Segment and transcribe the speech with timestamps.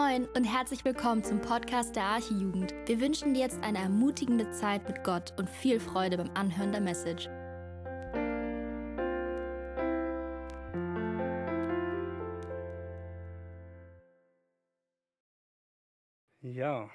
[0.00, 2.72] Moin und herzlich willkommen zum Podcast der Archijugend.
[2.86, 6.80] Wir wünschen dir jetzt eine ermutigende Zeit mit Gott und viel Freude beim Anhören der
[6.80, 7.28] Message.
[16.40, 16.88] Ja,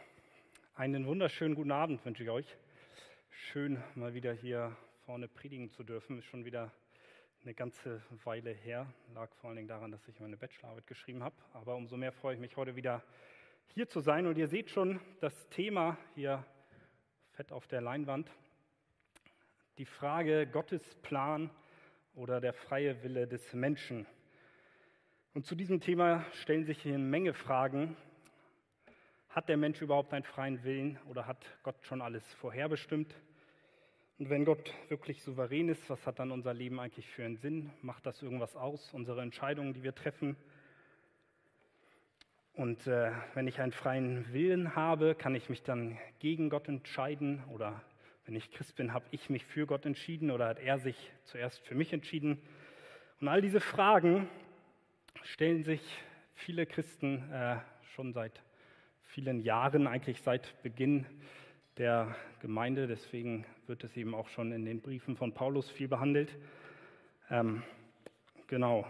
[0.74, 2.58] einen wunderschönen guten Abend wünsche ich euch.
[3.30, 4.76] Schön, mal wieder hier
[5.06, 6.18] vorne predigen zu dürfen.
[6.18, 6.72] Ist schon wieder
[7.46, 8.92] eine ganze Weile her.
[9.14, 11.36] Lag vor allen Dingen daran, dass ich meine Bachelorarbeit geschrieben habe.
[11.54, 13.04] Aber umso mehr freue ich mich heute wieder
[13.68, 14.26] hier zu sein.
[14.26, 16.44] Und ihr seht schon das Thema hier
[17.34, 18.32] fett auf der Leinwand.
[19.78, 21.52] Die Frage Gottes Plan
[22.16, 24.08] oder der freie Wille des Menschen.
[25.36, 27.96] Und zu diesem Thema stellen sich hier eine Menge Fragen.
[29.30, 33.14] Hat der Mensch überhaupt einen freien Willen oder hat Gott schon alles vorherbestimmt?
[34.18, 37.72] Und wenn Gott wirklich souverän ist, was hat dann unser Leben eigentlich für einen Sinn?
[37.82, 40.38] Macht das irgendwas aus, unsere Entscheidungen, die wir treffen?
[42.54, 47.44] Und äh, wenn ich einen freien Willen habe, kann ich mich dann gegen Gott entscheiden?
[47.52, 47.82] Oder
[48.26, 51.60] wenn ich Christ bin, habe ich mich für Gott entschieden oder hat er sich zuerst
[51.68, 52.42] für mich entschieden?
[53.20, 54.30] Und all diese Fragen
[55.24, 55.82] stellen sich
[56.36, 57.58] viele Christen äh,
[57.96, 58.42] schon seit
[59.04, 61.06] vielen Jahren, eigentlich seit Beginn
[61.78, 62.88] der Gemeinde.
[62.88, 66.38] Deswegen wird es eben auch schon in den Briefen von Paulus viel behandelt.
[67.30, 67.64] Ähm,
[68.48, 68.86] genau.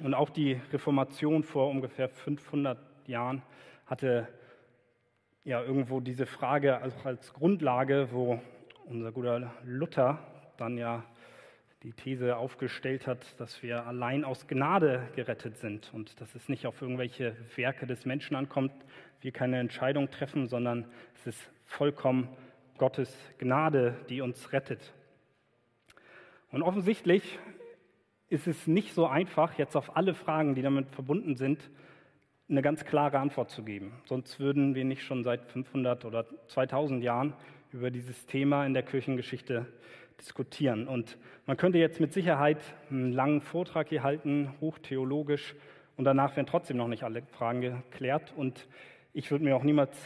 [0.00, 2.78] Und auch die Reformation vor ungefähr 500
[3.08, 3.42] Jahren
[3.86, 4.28] hatte
[5.44, 8.40] ja irgendwo diese Frage auch als Grundlage, wo
[8.86, 10.18] unser guter Luther
[10.56, 11.04] dann ja
[11.82, 16.66] die These aufgestellt hat, dass wir allein aus Gnade gerettet sind und dass es nicht
[16.66, 18.72] auf irgendwelche Werke des Menschen ankommt,
[19.20, 22.28] wir keine Entscheidung treffen, sondern es ist vollkommen
[22.78, 24.92] Gottes Gnade, die uns rettet.
[26.50, 27.38] Und offensichtlich
[28.28, 31.70] ist es nicht so einfach, jetzt auf alle Fragen, die damit verbunden sind,
[32.48, 33.92] eine ganz klare Antwort zu geben.
[34.04, 37.34] Sonst würden wir nicht schon seit 500 oder 2000 Jahren
[37.72, 39.66] über dieses Thema in der Kirchengeschichte
[40.20, 40.86] diskutieren.
[40.88, 42.58] Und man könnte jetzt mit Sicherheit
[42.90, 45.54] einen langen Vortrag hier halten, hochtheologisch,
[45.96, 48.34] und danach werden trotzdem noch nicht alle Fragen geklärt.
[48.36, 48.68] Und
[49.14, 49.96] ich würde mir auch niemals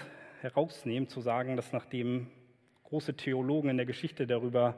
[0.41, 2.29] herausnehmen, zu sagen, dass nachdem
[2.85, 4.75] große Theologen in der Geschichte darüber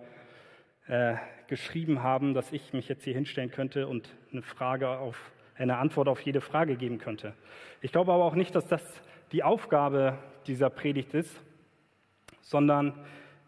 [0.86, 1.14] äh,
[1.46, 6.08] geschrieben haben, dass ich mich jetzt hier hinstellen könnte und eine Frage auf eine Antwort
[6.08, 7.34] auf jede Frage geben könnte.
[7.80, 9.02] Ich glaube aber auch nicht, dass das
[9.32, 11.40] die Aufgabe dieser Predigt ist,
[12.40, 12.94] sondern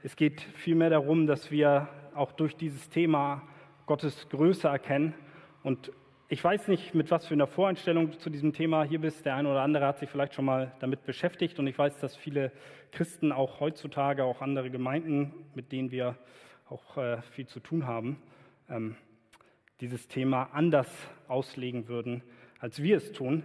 [0.02, 3.42] es geht vielmehr darum, dass wir auch durch dieses Thema
[3.86, 5.14] Gottes Größe erkennen
[5.62, 5.90] und
[6.34, 9.24] ich weiß nicht, mit was für einer Voreinstellung du zu diesem Thema hier bist.
[9.24, 11.60] Der eine oder andere hat sich vielleicht schon mal damit beschäftigt.
[11.60, 12.50] Und ich weiß, dass viele
[12.90, 16.16] Christen auch heutzutage, auch andere Gemeinden, mit denen wir
[16.68, 18.20] auch äh, viel zu tun haben,
[18.68, 18.96] ähm,
[19.80, 20.88] dieses Thema anders
[21.28, 22.24] auslegen würden,
[22.58, 23.44] als wir es tun.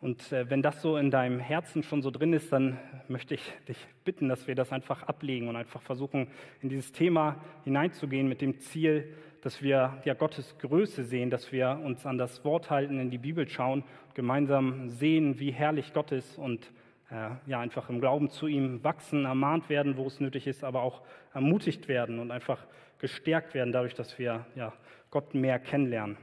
[0.00, 2.76] Und äh, wenn das so in deinem Herzen schon so drin ist, dann
[3.06, 6.26] möchte ich dich bitten, dass wir das einfach ablegen und einfach versuchen,
[6.60, 9.14] in dieses Thema hineinzugehen mit dem Ziel,
[9.46, 13.18] dass wir ja Gottes Größe sehen, dass wir uns an das Wort halten, in die
[13.18, 13.84] Bibel schauen,
[14.14, 16.72] gemeinsam sehen, wie herrlich Gott ist und
[17.12, 20.82] äh, ja einfach im Glauben zu ihm wachsen, ermahnt werden, wo es nötig ist, aber
[20.82, 21.00] auch
[21.32, 22.58] ermutigt werden und einfach
[22.98, 24.72] gestärkt werden dadurch, dass wir ja
[25.12, 26.16] Gott mehr kennenlernen.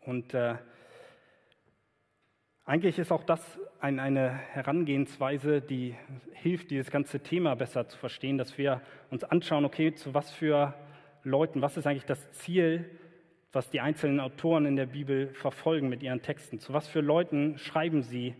[0.00, 0.54] Und äh,
[2.64, 5.94] eigentlich ist auch das ein, eine Herangehensweise, die
[6.32, 8.80] hilft, dieses ganze Thema besser zu verstehen, dass wir
[9.10, 10.74] uns anschauen, okay, zu was für
[11.22, 12.84] Leuten, was ist eigentlich das Ziel,
[13.52, 16.60] was die einzelnen Autoren in der Bibel verfolgen mit ihren Texten?
[16.60, 18.34] Zu was für Leuten schreiben sie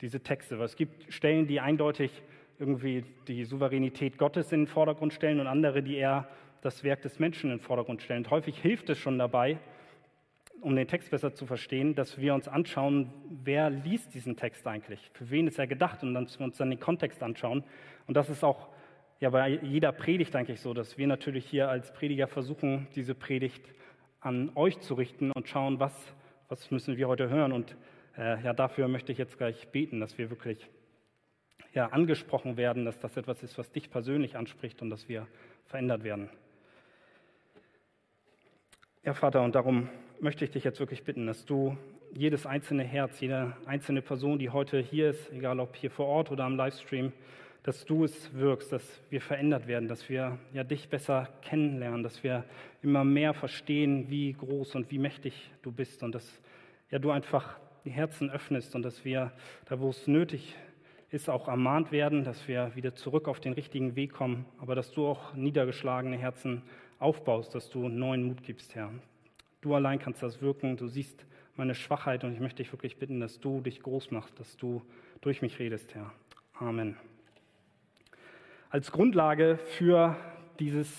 [0.00, 0.58] diese Texte?
[0.58, 2.10] Weil es gibt Stellen, die eindeutig
[2.58, 6.28] irgendwie die Souveränität Gottes in den Vordergrund stellen und andere, die eher
[6.60, 8.24] das Werk des Menschen in den Vordergrund stellen.
[8.24, 9.58] Und häufig hilft es schon dabei,
[10.60, 13.12] um den Text besser zu verstehen, dass wir uns anschauen,
[13.44, 15.10] wer liest diesen Text eigentlich?
[15.12, 16.02] Für wen ist er gedacht?
[16.02, 17.62] Und dass wir uns dann den Kontext anschauen.
[18.08, 18.68] Und das ist auch
[19.20, 23.62] ja bei jeder Predigt eigentlich so, dass wir natürlich hier als Prediger versuchen, diese Predigt
[24.20, 26.14] an euch zu richten und schauen, was,
[26.48, 27.52] was müssen wir heute hören.
[27.52, 27.76] Und
[28.16, 30.68] äh, ja, dafür möchte ich jetzt gleich beten, dass wir wirklich
[31.74, 35.26] ja, angesprochen werden, dass das etwas ist, was dich persönlich anspricht und dass wir
[35.66, 36.28] verändert werden.
[39.04, 39.88] Ja, Vater, und darum
[40.20, 41.76] möchte ich dich jetzt wirklich bitten, dass du
[42.14, 46.30] jedes einzelne Herz, jede einzelne Person, die heute hier ist, egal ob hier vor Ort
[46.30, 47.12] oder am Livestream,
[47.68, 52.22] dass du es wirkst, dass wir verändert werden, dass wir ja dich besser kennenlernen, dass
[52.22, 52.46] wir
[52.80, 56.40] immer mehr verstehen, wie groß und wie mächtig du bist und dass
[56.90, 59.32] ja du einfach die Herzen öffnest und dass wir
[59.66, 60.56] da, wo es nötig
[61.10, 64.90] ist, auch ermahnt werden, dass wir wieder zurück auf den richtigen Weg kommen, aber dass
[64.92, 66.62] du auch niedergeschlagene Herzen
[66.98, 68.90] aufbaust, dass du neuen Mut gibst, Herr.
[69.60, 70.78] Du allein kannst das wirken.
[70.78, 74.40] Du siehst meine Schwachheit und ich möchte dich wirklich bitten, dass du dich groß machst,
[74.40, 74.80] dass du
[75.20, 76.14] durch mich redest, Herr.
[76.54, 76.96] Amen.
[78.70, 80.14] Als Grundlage für
[80.58, 80.94] dieses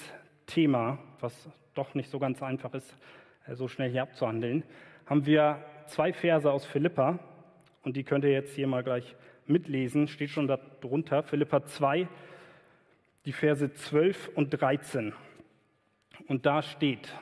[0.47, 2.97] Thema, was doch nicht so ganz einfach ist,
[3.45, 4.63] äh, so schnell hier abzuhandeln,
[5.05, 7.19] haben wir zwei Verse aus Philippa.
[7.83, 12.07] Und die könnt ihr jetzt hier mal gleich mitlesen, steht schon darunter, Philippa 2,
[13.25, 15.13] die Verse 12 und 13.
[16.27, 17.13] Und da steht,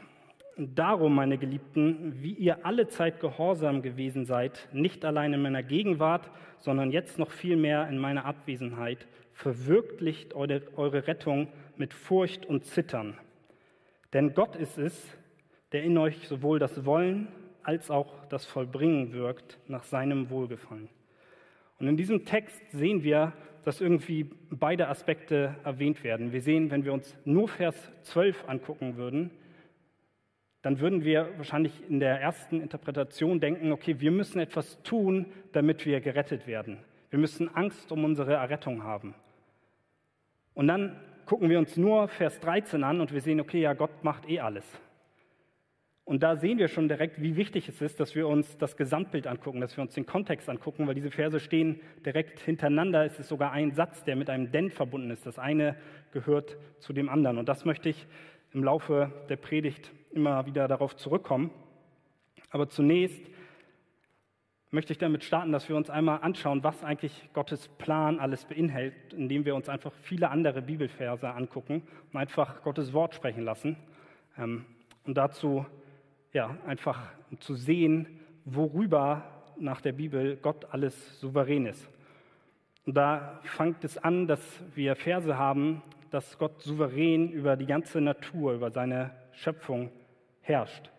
[0.59, 6.31] Darum, meine Geliebten, wie ihr alle Zeit gehorsam gewesen seid, nicht allein in meiner Gegenwart,
[6.57, 9.07] sondern jetzt noch viel mehr in meiner Abwesenheit,
[9.37, 11.47] verwirklicht eure, eure Rettung
[11.77, 13.17] mit Furcht und Zittern.
[14.13, 15.15] Denn Gott ist es,
[15.71, 17.27] der in euch sowohl das Wollen
[17.61, 20.89] als auch das Vollbringen wirkt nach seinem Wohlgefallen.
[21.79, 26.31] Und in diesem Text sehen wir, dass irgendwie beide Aspekte erwähnt werden.
[26.31, 29.29] Wir sehen, wenn wir uns nur Vers 12 angucken würden,
[30.63, 35.85] dann würden wir wahrscheinlich in der ersten Interpretation denken, okay, wir müssen etwas tun, damit
[35.85, 36.79] wir gerettet werden.
[37.11, 39.13] Wir müssen Angst um unsere Errettung haben.
[40.57, 44.03] Und dann gucken wir uns nur Vers 13 an und wir sehen, okay, ja, Gott
[44.03, 44.65] macht eh alles.
[46.03, 49.27] Und da sehen wir schon direkt, wie wichtig es ist, dass wir uns das Gesamtbild
[49.27, 53.05] angucken, dass wir uns den Kontext angucken, weil diese Verse stehen direkt hintereinander.
[53.05, 55.27] Es ist sogar ein Satz, der mit einem denn verbunden ist.
[55.27, 55.75] Das eine
[56.11, 57.37] gehört zu dem anderen.
[57.37, 58.07] Und das möchte ich
[58.51, 61.51] im Laufe der Predigt immer wieder darauf zurückkommen.
[62.49, 63.21] Aber zunächst
[64.71, 69.13] möchte ich damit starten, dass wir uns einmal anschauen, was eigentlich Gottes Plan alles beinhaltet,
[69.13, 73.77] indem wir uns einfach viele andere Bibelverse angucken und einfach Gottes Wort sprechen lassen.
[74.37, 74.65] Ähm,
[75.05, 75.65] und dazu
[76.33, 77.01] ja, einfach
[77.39, 79.23] zu sehen, worüber
[79.57, 81.89] nach der Bibel Gott alles souverän ist.
[82.85, 85.81] Und da fängt es an, dass wir Verse haben,
[86.11, 89.91] dass Gott souverän über die ganze Natur, über seine Schöpfung
[90.41, 90.89] herrscht.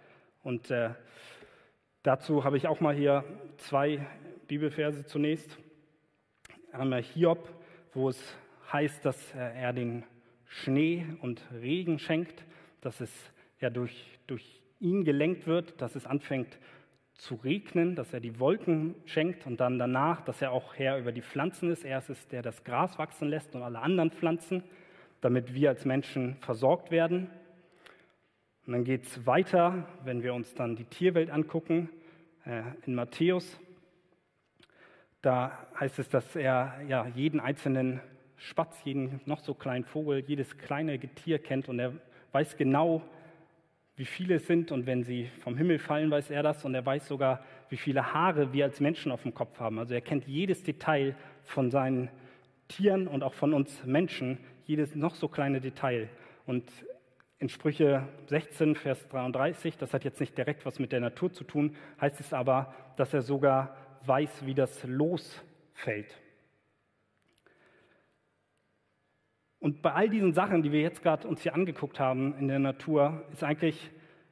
[0.43, 0.91] Und äh,
[2.03, 3.25] dazu habe ich auch mal hier
[3.57, 4.07] zwei
[4.47, 5.59] Bibelverse zunächst.
[6.73, 7.49] Einmal Hiob,
[7.95, 8.37] wo es
[8.73, 10.05] heißt, dass er den
[10.47, 12.45] Schnee und Regen schenkt,
[12.81, 13.11] dass es
[13.61, 16.59] ja durch, durch ihn gelenkt wird, dass es anfängt
[17.15, 21.11] zu regnen, dass er die Wolken schenkt und dann danach, dass er auch Herr über
[21.11, 21.85] die Pflanzen ist.
[21.85, 24.63] Er ist es, der das Gras wachsen lässt und alle anderen Pflanzen,
[25.21, 27.29] damit wir als Menschen versorgt werden.
[28.69, 31.89] Und dann geht es weiter, wenn wir uns dann die Tierwelt angucken,
[32.45, 33.59] äh, in Matthäus.
[35.23, 38.03] Da heißt es, dass er ja, jeden einzelnen
[38.37, 41.95] Spatz, jeden noch so kleinen Vogel, jedes kleine Getier kennt und er
[42.33, 43.01] weiß genau,
[43.97, 46.85] wie viele es sind und wenn sie vom Himmel fallen, weiß er das und er
[46.85, 49.79] weiß sogar, wie viele Haare wir als Menschen auf dem Kopf haben.
[49.79, 52.11] Also er kennt jedes Detail von seinen
[52.69, 54.37] Tieren und auch von uns Menschen,
[54.67, 56.11] jedes noch so kleine Detail.
[56.45, 56.71] Und
[57.39, 61.45] in Sprüche 16, Vers 33, das hat jetzt nicht direkt was mit der Natur zu
[61.45, 63.77] tun, heißt es aber, dass er sogar
[64.07, 65.43] weiß, wie das Los
[65.73, 66.19] fällt.
[69.61, 72.59] Und bei all diesen Sachen, die wir jetzt gerade uns hier angeguckt haben in der
[72.59, 73.91] Natur, ist eigentlich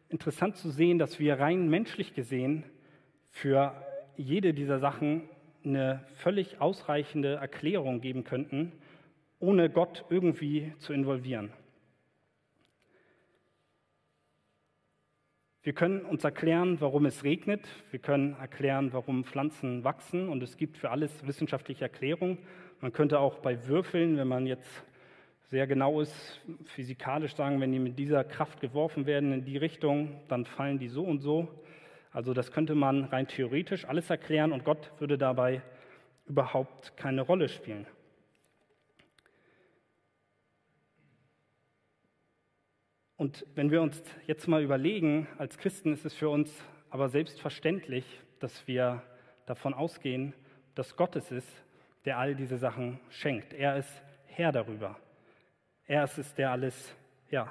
[0.09, 2.65] interessant zu sehen, dass wir rein menschlich gesehen
[3.31, 3.75] für
[4.17, 5.29] jede dieser Sachen
[5.65, 8.73] eine völlig ausreichende Erklärung geben könnten,
[9.41, 11.53] ohne Gott irgendwie zu involvieren.
[15.67, 17.67] Wir können uns erklären, warum es regnet.
[17.91, 20.29] Wir können erklären, warum Pflanzen wachsen.
[20.29, 22.39] Und es gibt für alles wissenschaftliche Erklärungen.
[22.81, 24.85] Man könnte auch bei Würfeln, wenn man jetzt
[25.49, 30.21] sehr genau ist, physikalisch sagen, wenn die mit dieser Kraft geworfen werden in die Richtung,
[30.29, 31.49] dann fallen die so und so.
[32.13, 35.63] Also das könnte man rein theoretisch alles erklären und Gott würde dabei
[36.29, 37.89] überhaupt keine Rolle spielen.
[43.17, 46.53] Und wenn wir uns jetzt mal überlegen, als Christen ist es für uns
[46.91, 48.05] aber selbstverständlich,
[48.41, 49.03] dass wir
[49.47, 50.35] davon ausgehen,
[50.75, 51.49] dass Gott es ist,
[52.05, 53.55] der all diese Sachen schenkt.
[53.55, 54.99] Er ist Herr darüber.
[55.87, 56.95] Er ist es, der alles
[57.31, 57.51] ja,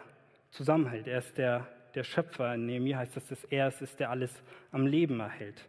[0.51, 1.07] zusammenhält.
[1.07, 2.53] Er ist der, der Schöpfer.
[2.53, 5.67] In Nehemiah heißt es, dass er es ist, der alles am Leben erhält.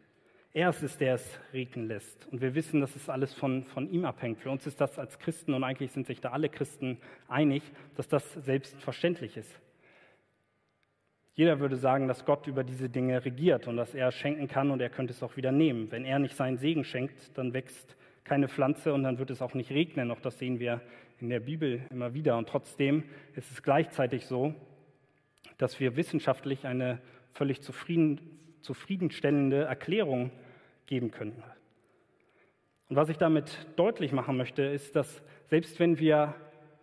[0.53, 2.27] Er ist es, der es regnen lässt.
[2.29, 4.41] Und wir wissen, dass es alles von, von ihm abhängt.
[4.41, 6.99] Für uns ist das als Christen, und eigentlich sind sich da alle Christen
[7.29, 7.63] einig,
[7.95, 9.61] dass das selbstverständlich ist.
[11.37, 14.81] Jeder würde sagen, dass Gott über diese Dinge regiert und dass er schenken kann und
[14.81, 15.91] er könnte es auch wieder nehmen.
[15.93, 19.53] Wenn er nicht seinen Segen schenkt, dann wächst keine Pflanze und dann wird es auch
[19.53, 20.11] nicht regnen.
[20.11, 20.81] Auch das sehen wir
[21.21, 22.39] in der Bibel immer wieder.
[22.39, 24.55] Und trotzdem ist es gleichzeitig so,
[25.59, 27.01] dass wir wissenschaftlich eine
[27.33, 28.19] völlig zufrieden,
[28.63, 30.31] zufriedenstellende Erklärung
[30.87, 31.43] geben könnten.
[32.89, 36.35] Und was ich damit deutlich machen möchte, ist, dass selbst wenn wir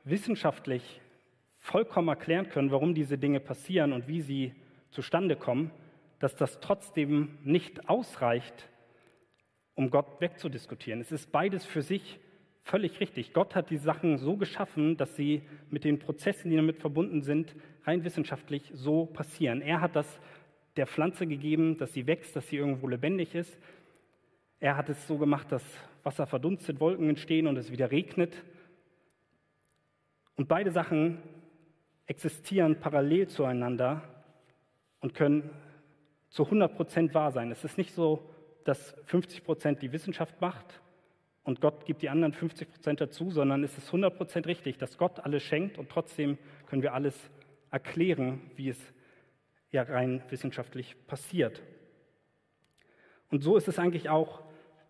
[0.03, 1.01] wissenschaftlich
[1.63, 4.53] vollkommen erklären können, warum diese Dinge passieren und wie sie
[4.91, 5.71] zustande kommen,
[6.19, 8.69] dass das trotzdem nicht ausreicht,
[9.73, 10.99] um Gott wegzudiskutieren.
[10.99, 12.19] Es ist beides für sich
[12.63, 13.31] völlig richtig.
[13.31, 17.55] Gott hat die Sachen so geschaffen, dass sie mit den Prozessen, die damit verbunden sind,
[17.85, 19.61] rein wissenschaftlich so passieren.
[19.61, 20.19] Er hat das
[20.75, 23.57] der Pflanze gegeben, dass sie wächst, dass sie irgendwo lebendig ist.
[24.59, 25.63] Er hat es so gemacht, dass
[26.03, 28.43] Wasser verdunstet, Wolken entstehen und es wieder regnet.
[30.35, 31.19] Und beide Sachen
[32.05, 34.01] existieren parallel zueinander
[34.99, 35.49] und können
[36.29, 37.51] zu 100 Prozent wahr sein.
[37.51, 38.29] Es ist nicht so,
[38.65, 40.81] dass 50 Prozent die Wissenschaft macht
[41.43, 44.97] und Gott gibt die anderen 50 Prozent dazu, sondern es ist 100 Prozent richtig, dass
[44.97, 47.29] Gott alles schenkt und trotzdem können wir alles
[47.69, 48.93] erklären, wie es
[49.71, 51.61] ja rein wissenschaftlich passiert.
[53.29, 54.41] Und so ist es eigentlich auch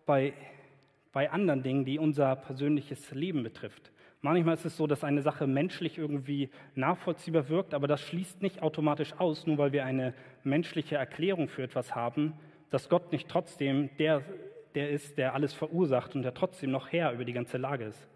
[0.06, 0.34] bei,
[1.12, 3.90] bei anderen Dingen, die unser persönliches Leben betrifft.
[4.24, 8.62] Manchmal ist es so, dass eine Sache menschlich irgendwie nachvollziehbar wirkt, aber das schließt nicht
[8.62, 10.14] automatisch aus, nur weil wir eine
[10.44, 12.32] menschliche Erklärung für etwas haben,
[12.70, 14.22] dass Gott nicht trotzdem der,
[14.74, 18.08] der ist, der alles verursacht und der trotzdem noch Herr über die ganze Lage ist.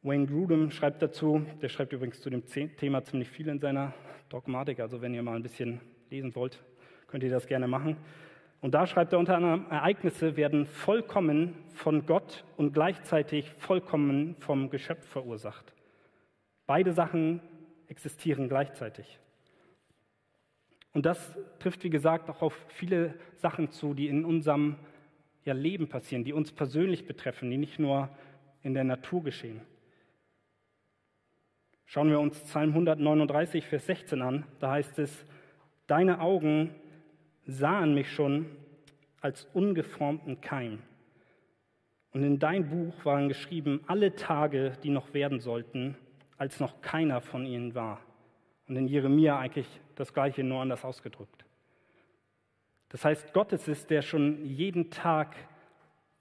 [0.00, 3.92] Wayne Grudem schreibt dazu, der schreibt übrigens zu dem Thema ziemlich viel in seiner
[4.30, 6.64] Dogmatik, also wenn ihr mal ein bisschen lesen wollt,
[7.08, 7.98] könnt ihr das gerne machen.
[8.60, 14.70] Und da schreibt er unter anderem, Ereignisse werden vollkommen von Gott und gleichzeitig vollkommen vom
[14.70, 15.72] Geschöpf verursacht.
[16.66, 17.40] Beide Sachen
[17.88, 19.18] existieren gleichzeitig.
[20.92, 24.76] Und das trifft, wie gesagt, auch auf viele Sachen zu, die in unserem
[25.44, 28.08] ja, Leben passieren, die uns persönlich betreffen, die nicht nur
[28.62, 29.60] in der Natur geschehen.
[31.84, 34.44] Schauen wir uns Psalm 139, Vers 16 an.
[34.58, 35.24] Da heißt es,
[35.86, 36.74] Deine Augen
[37.46, 38.46] sahen mich schon
[39.20, 40.82] als ungeformten Keim.
[42.12, 45.96] Und in dein Buch waren geschrieben alle Tage, die noch werden sollten,
[46.38, 48.00] als noch keiner von ihnen war.
[48.68, 51.44] Und in Jeremia eigentlich das Gleiche, nur anders ausgedrückt.
[52.88, 55.36] Das heißt, Gott ist es, der schon jeden Tag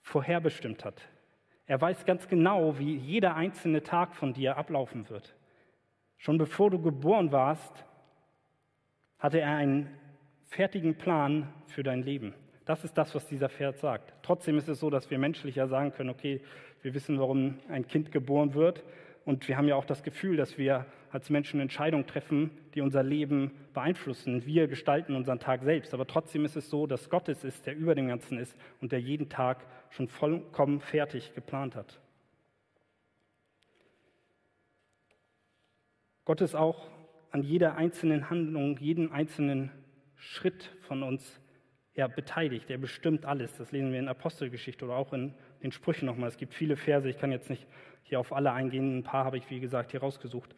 [0.01, 1.01] vorherbestimmt hat.
[1.67, 5.35] Er weiß ganz genau, wie jeder einzelne Tag von dir ablaufen wird.
[6.17, 7.85] Schon bevor du geboren warst,
[9.17, 9.89] hatte er einen
[10.45, 12.33] fertigen Plan für dein Leben.
[12.65, 14.13] Das ist das, was dieser Vers sagt.
[14.23, 16.41] Trotzdem ist es so, dass wir menschlich ja sagen können, okay,
[16.81, 18.83] wir wissen, warum ein Kind geboren wird.
[19.23, 23.03] Und wir haben ja auch das Gefühl, dass wir als Menschen Entscheidungen treffen, die unser
[23.03, 24.45] Leben beeinflussen.
[24.45, 25.93] Wir gestalten unseren Tag selbst.
[25.93, 28.91] Aber trotzdem ist es so, dass Gott es ist, der über dem Ganzen ist und
[28.91, 31.99] der jeden Tag schon vollkommen fertig geplant hat.
[36.25, 36.89] Gott ist auch
[37.31, 39.71] an jeder einzelnen Handlung, jeden einzelnen
[40.15, 41.39] Schritt von uns
[41.93, 42.69] ja, beteiligt.
[42.69, 43.55] Er bestimmt alles.
[43.57, 46.29] Das lesen wir in Apostelgeschichte oder auch in den Sprüchen nochmal.
[46.29, 47.65] Es gibt viele Verse, ich kann jetzt nicht
[48.03, 48.99] hier auf alle eingehen.
[48.99, 50.55] Ein paar habe ich, wie gesagt, hier rausgesucht.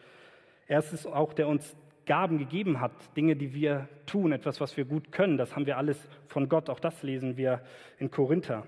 [0.67, 4.77] Er ist es auch, der uns Gaben gegeben hat, Dinge, die wir tun, etwas, was
[4.77, 5.37] wir gut können.
[5.37, 6.69] Das haben wir alles von Gott.
[6.69, 7.61] Auch das lesen wir
[7.99, 8.65] in Korinther.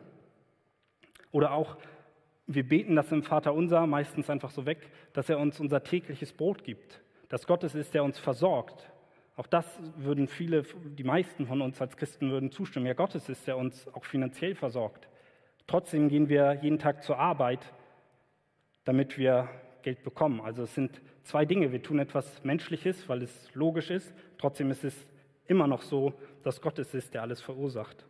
[1.32, 1.78] Oder auch,
[2.48, 6.34] wir beten das im Vater unser meistens einfach so weg, dass er uns unser tägliches
[6.34, 8.92] Brot gibt dass Gott es ist, der uns versorgt.
[9.40, 9.66] Auch das
[9.96, 12.86] würden viele, die meisten von uns als Christen würden zustimmen.
[12.86, 15.08] Ja, Gott es ist, der uns auch finanziell versorgt.
[15.66, 17.62] Trotzdem gehen wir jeden Tag zur Arbeit,
[18.84, 19.48] damit wir
[19.82, 20.42] Geld bekommen.
[20.42, 21.72] Also es sind zwei Dinge.
[21.72, 24.14] Wir tun etwas Menschliches, weil es logisch ist.
[24.38, 25.10] Trotzdem ist es
[25.48, 26.12] immer noch so,
[26.44, 28.06] dass Gott es ist, der alles verursacht.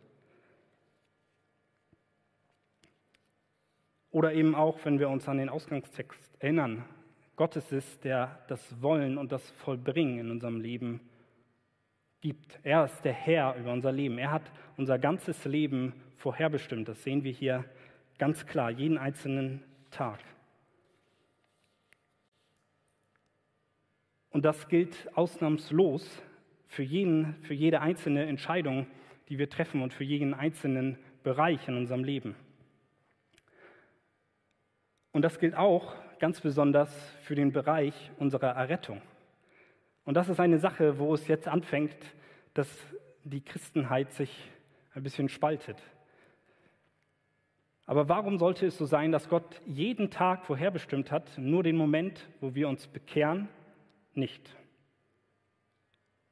[4.10, 6.84] Oder eben auch, wenn wir uns an den Ausgangstext erinnern,
[7.36, 11.00] Gott ist der das Wollen und das Vollbringen in unserem Leben
[12.20, 12.58] gibt.
[12.62, 14.18] Er ist der Herr über unser Leben.
[14.18, 16.88] Er hat unser ganzes Leben vorherbestimmt.
[16.88, 17.64] Das sehen wir hier
[18.18, 20.20] ganz klar, jeden einzelnen Tag.
[24.30, 26.22] Und das gilt ausnahmslos
[26.66, 28.86] für, jeden, für jede einzelne Entscheidung,
[29.28, 32.36] die wir treffen und für jeden einzelnen Bereich in unserem Leben.
[35.12, 36.90] Und das gilt auch ganz besonders
[37.22, 39.02] für den Bereich unserer Errettung.
[40.04, 41.96] Und das ist eine Sache, wo es jetzt anfängt,
[42.54, 42.68] dass
[43.24, 44.50] die Christenheit sich
[44.94, 45.76] ein bisschen spaltet.
[47.86, 52.28] Aber warum sollte es so sein, dass Gott jeden Tag vorherbestimmt hat, nur den Moment,
[52.40, 53.48] wo wir uns bekehren,
[54.14, 54.56] nicht?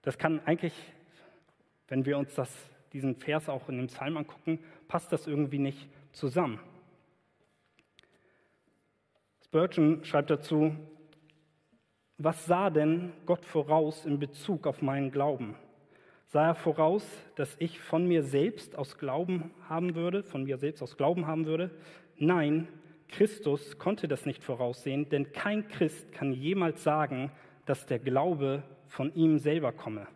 [0.02, 0.72] Das kann eigentlich,
[1.88, 5.88] wenn wir uns das, diesen Vers auch in dem Psalm angucken, passt das irgendwie nicht
[6.12, 6.60] zusammen.
[9.44, 10.76] Spurgeon schreibt dazu,
[12.18, 15.54] was sah denn Gott voraus in Bezug auf meinen Glauben?
[16.26, 17.06] Sah er voraus,
[17.37, 21.46] dass ich von mir selbst aus Glauben haben würde, von mir selbst aus Glauben haben
[21.46, 21.70] würde?
[22.16, 22.68] Nein,
[23.08, 27.30] Christus konnte das nicht voraussehen, denn kein Christ kann jemals sagen,
[27.64, 30.06] dass der Glaube von ihm selber komme.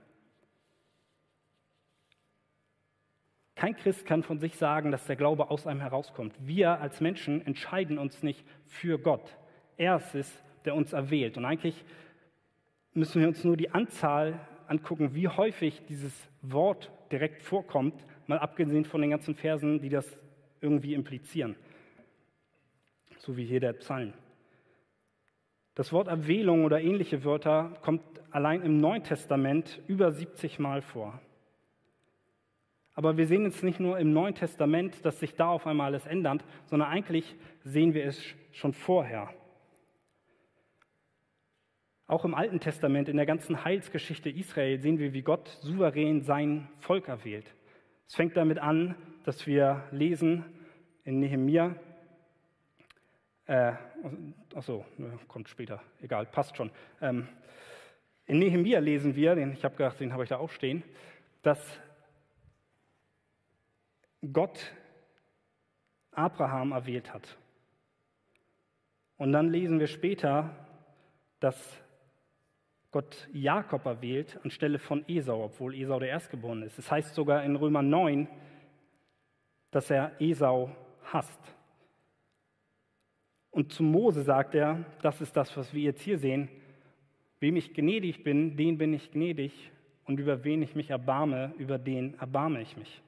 [3.55, 6.35] Kein Christ kann von sich sagen, dass der Glaube aus einem herauskommt.
[6.41, 9.37] Wir als Menschen entscheiden uns nicht für Gott.
[9.77, 11.37] Er ist es, der uns erwählt.
[11.37, 11.85] Und eigentlich
[12.95, 17.95] müssen wir uns nur die Anzahl angucken, wie häufig dieses Wort direkt vorkommt,
[18.27, 20.19] mal abgesehen von den ganzen Versen, die das
[20.61, 21.57] irgendwie implizieren.
[23.19, 24.13] So wie hier der Psalm.
[25.75, 31.21] Das Wort Erwählung oder ähnliche Wörter kommt allein im Neuen Testament über 70 Mal vor.
[32.95, 36.07] Aber wir sehen es nicht nur im Neuen Testament, dass sich da auf einmal alles
[36.07, 39.33] ändert, sondern eigentlich sehen wir es schon vorher.
[42.13, 46.69] Auch im Alten Testament, in der ganzen Heilsgeschichte Israel, sehen wir, wie Gott souverän sein
[46.79, 47.55] Volk erwählt.
[48.07, 50.45] Es fängt damit an, dass wir lesen
[51.05, 51.75] in Nehemia,
[53.47, 53.73] äh,
[54.55, 54.85] achso,
[55.27, 56.71] kommt später, egal, passt schon.
[57.01, 57.29] Ähm,
[58.27, 60.83] in Nehemia lesen wir, den, ich habe gedacht, den habe ich da auch stehen,
[61.41, 61.81] dass
[64.35, 64.71] Gott
[66.11, 67.39] Abraham erwählt hat.
[69.17, 70.55] Und dann lesen wir später,
[71.41, 71.82] dass
[72.93, 76.79] Gott Jakob erwählt anstelle von Esau, obwohl Esau der Erstgeborene ist.
[76.79, 78.29] Es das heißt sogar in Römer 9,
[79.71, 80.71] dass er Esau
[81.05, 81.41] hasst.
[83.51, 86.49] Und zu Mose sagt er, das ist das, was wir jetzt hier sehen,
[87.41, 89.73] wem ich gnädig bin, den bin ich gnädig,
[90.05, 93.03] und über wen ich mich erbarme, über den erbarme ich mich.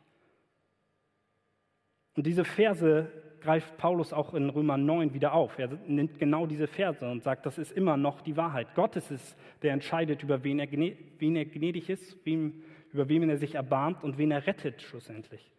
[2.16, 3.10] Und diese Verse
[3.44, 5.58] greift Paulus auch in Römer 9 wieder auf.
[5.58, 8.74] Er nimmt genau diese Verse und sagt, das ist immer noch die Wahrheit.
[8.74, 13.28] Gott ist es, der entscheidet, über wen er, wen er gnädig ist, wem, über wen
[13.28, 15.52] er sich erbarmt und wen er rettet schlussendlich.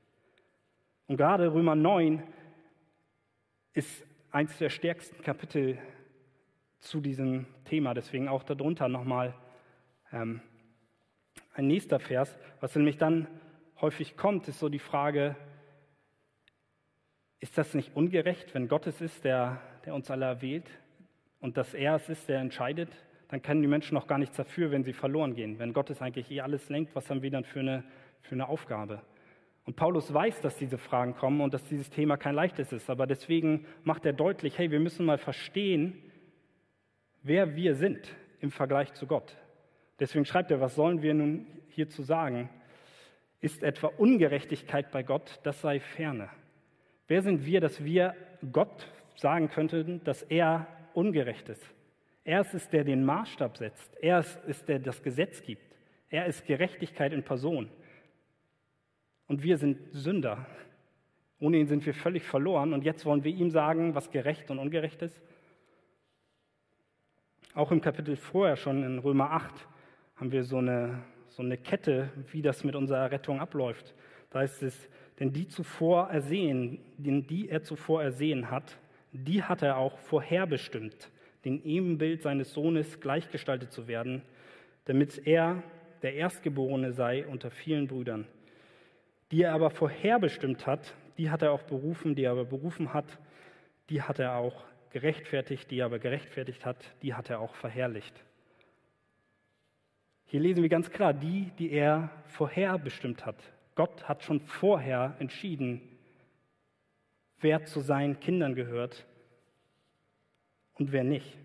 [1.05, 2.23] Und gerade Römer 9
[3.73, 5.77] ist eines der stärksten Kapitel
[6.79, 7.93] zu diesem Thema.
[7.93, 9.35] Deswegen auch darunter nochmal
[10.11, 10.41] ähm,
[11.53, 12.35] ein nächster Vers.
[12.61, 13.27] Was nämlich dann
[13.79, 15.35] häufig kommt, ist so die Frage,
[17.45, 20.65] ist das nicht ungerecht, wenn Gott es ist, der, der uns alle erwählt
[21.39, 22.89] und dass er es ist, der entscheidet?
[23.27, 25.59] Dann können die Menschen noch gar nichts dafür, wenn sie verloren gehen.
[25.59, 27.83] Wenn Gott es eigentlich eh alles lenkt, was haben wir dann für eine,
[28.23, 29.03] für eine Aufgabe?
[29.63, 32.89] Und Paulus weiß, dass diese Fragen kommen und dass dieses Thema kein leichtes ist.
[32.89, 36.01] Aber deswegen macht er deutlich, hey, wir müssen mal verstehen,
[37.21, 39.37] wer wir sind im Vergleich zu Gott.
[39.99, 42.49] Deswegen schreibt er, was sollen wir nun hierzu sagen?
[43.39, 46.31] Ist etwa Ungerechtigkeit bei Gott, das sei ferne.
[47.07, 48.15] Wer sind wir, dass wir
[48.51, 51.63] Gott sagen könnten, dass er ungerecht ist?
[52.23, 53.95] Er ist es, der den Maßstab setzt.
[54.01, 55.61] Er ist es, der das Gesetz gibt.
[56.09, 57.69] Er ist Gerechtigkeit in Person.
[59.27, 60.45] Und wir sind Sünder.
[61.39, 62.73] Ohne ihn sind wir völlig verloren.
[62.73, 65.21] Und jetzt wollen wir ihm sagen, was gerecht und ungerecht ist.
[67.53, 69.67] Auch im Kapitel vorher schon in Römer 8
[70.15, 73.93] haben wir so eine, so eine Kette, wie das mit unserer Rettung abläuft.
[74.31, 78.77] Da heißt es, denn die zuvor ersehen, den die er zuvor ersehen hat,
[79.11, 81.09] die hat er auch vorherbestimmt,
[81.45, 84.23] dem Ebenbild seines Sohnes gleichgestaltet zu werden,
[84.85, 85.63] damit er
[86.01, 88.27] der Erstgeborene sei unter vielen Brüdern.
[89.31, 93.19] Die er aber vorherbestimmt hat, die hat er auch berufen, die er aber berufen hat,
[93.89, 98.13] die hat er auch gerechtfertigt, die er aber gerechtfertigt hat, die hat er auch verherrlicht.
[100.25, 103.37] Hier lesen wir ganz klar, die, die er vorherbestimmt hat,
[103.75, 105.81] Gott hat schon vorher entschieden,
[107.39, 109.05] wer zu seinen Kindern gehört
[110.75, 111.37] und wer nicht.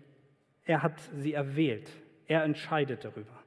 [0.63, 1.91] Er hat sie erwählt.
[2.27, 3.37] Er entscheidet darüber.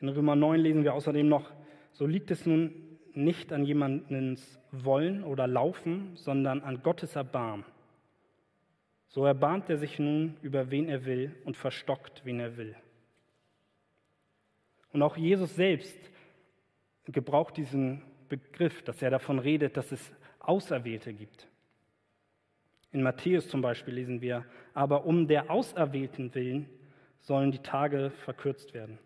[0.00, 1.50] In Römer 9 lesen wir außerdem noch,
[1.92, 7.64] so liegt es nun nicht an jemandens Wollen oder Laufen, sondern an Gottes Erbarm.
[9.06, 12.74] So erbarmt er sich nun über wen er will und verstockt, wen er will.
[14.94, 15.98] Und auch Jesus selbst
[17.06, 21.48] gebraucht diesen Begriff, dass er davon redet, dass es Auserwählte gibt.
[22.92, 26.68] In Matthäus zum Beispiel lesen wir, aber um der Auserwählten willen
[27.18, 29.00] sollen die Tage verkürzt werden.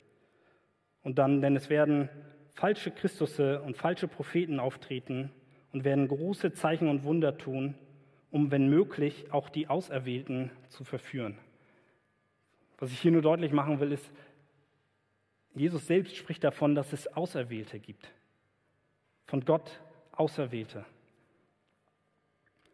[1.02, 2.10] Und dann, denn es werden
[2.52, 5.32] falsche Christusse und falsche Propheten auftreten
[5.72, 7.76] und werden große Zeichen und Wunder tun,
[8.30, 11.38] um, wenn möglich, auch die Auserwählten zu verführen.
[12.76, 14.12] Was ich hier nur deutlich machen will, ist,
[15.58, 18.12] Jesus selbst spricht davon, dass es Auserwählte gibt.
[19.26, 19.80] Von Gott
[20.12, 20.84] Auserwählte.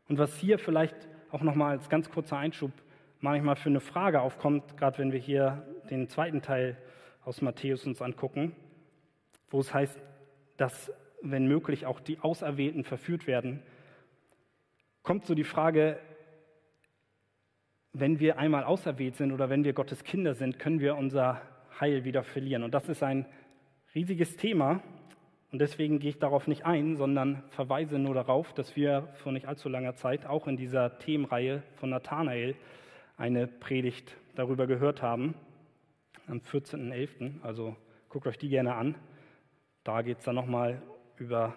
[0.09, 0.95] Und was hier vielleicht
[1.31, 2.73] auch nochmal als ganz kurzer Einschub
[3.21, 6.77] manchmal für eine Frage aufkommt, gerade wenn wir hier den zweiten Teil
[7.25, 8.55] aus Matthäus uns angucken,
[9.49, 9.99] wo es heißt,
[10.59, 10.93] dass
[11.23, 13.63] wenn möglich auch die Auserwählten verführt werden,
[15.03, 15.99] kommt so die Frage,
[17.95, 21.41] wenn wir einmal auserwählt sind oder wenn wir Gottes Kinder sind, können wir unser
[21.81, 22.63] Heil wieder verlieren.
[22.63, 23.27] Und das ist ein
[23.95, 24.83] riesiges Thema.
[25.53, 29.47] Und deswegen gehe ich darauf nicht ein, sondern verweise nur darauf, dass wir vor nicht
[29.47, 32.57] allzu langer Zeit auch in dieser Themenreihe von Nathanael
[33.17, 35.35] eine Predigt darüber gehört haben,
[36.27, 37.43] am 14.11.
[37.43, 37.77] Also
[38.09, 38.97] guckt euch die gerne an.
[39.85, 40.83] Da geht es dann nochmal
[41.19, 41.55] über,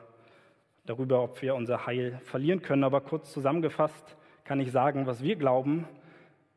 [0.85, 2.83] darüber, ob wir unser Heil verlieren können.
[2.83, 5.87] Aber kurz zusammengefasst kann ich sagen, was wir glauben,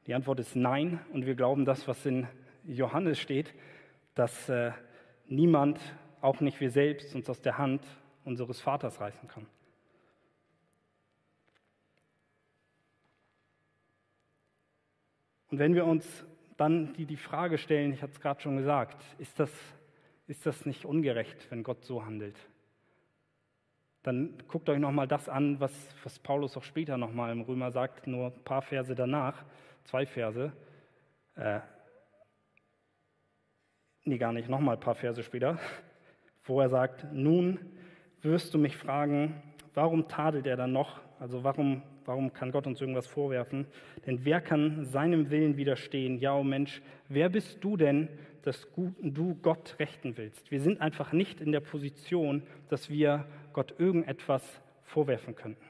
[0.07, 1.01] die Antwort ist nein.
[1.12, 2.27] Und wir glauben das, was in
[2.64, 3.55] Johannes steht,
[4.14, 4.73] dass äh,
[5.27, 5.81] niemand,
[6.20, 7.85] auch nicht wir selbst, uns aus der Hand
[8.25, 9.46] unseres Vaters reißen kann.
[15.51, 16.25] Und wenn wir uns
[16.57, 19.51] dann die, die Frage stellen, ich hatte es gerade schon gesagt, ist das,
[20.29, 22.37] ist das nicht ungerecht, wenn Gott so handelt?
[24.03, 25.73] Dann guckt euch nochmal das an, was,
[26.05, 29.44] was Paulus auch später nochmal im Römer sagt, nur ein paar Verse danach
[29.85, 30.53] zwei Verse.
[31.35, 31.61] Äh,
[34.04, 35.58] nee, gar nicht, nochmal ein paar Verse später,
[36.44, 37.58] wo er sagt, nun
[38.22, 39.42] wirst du mich fragen,
[39.74, 41.00] warum tadelt er dann noch?
[41.18, 43.66] Also warum, warum kann Gott uns irgendwas vorwerfen?
[44.06, 46.18] Denn wer kann seinem Willen widerstehen?
[46.18, 48.08] Ja, oh Mensch, wer bist du denn,
[48.42, 50.50] dass du Gott rechten willst?
[50.50, 55.64] Wir sind einfach nicht in der Position, dass wir Gott irgendetwas vorwerfen könnten.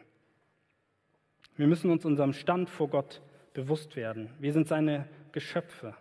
[1.56, 3.20] Wir müssen uns unserem Stand vor Gott
[3.52, 4.30] bewusst werden.
[4.38, 5.94] Wir sind seine Geschöpfe.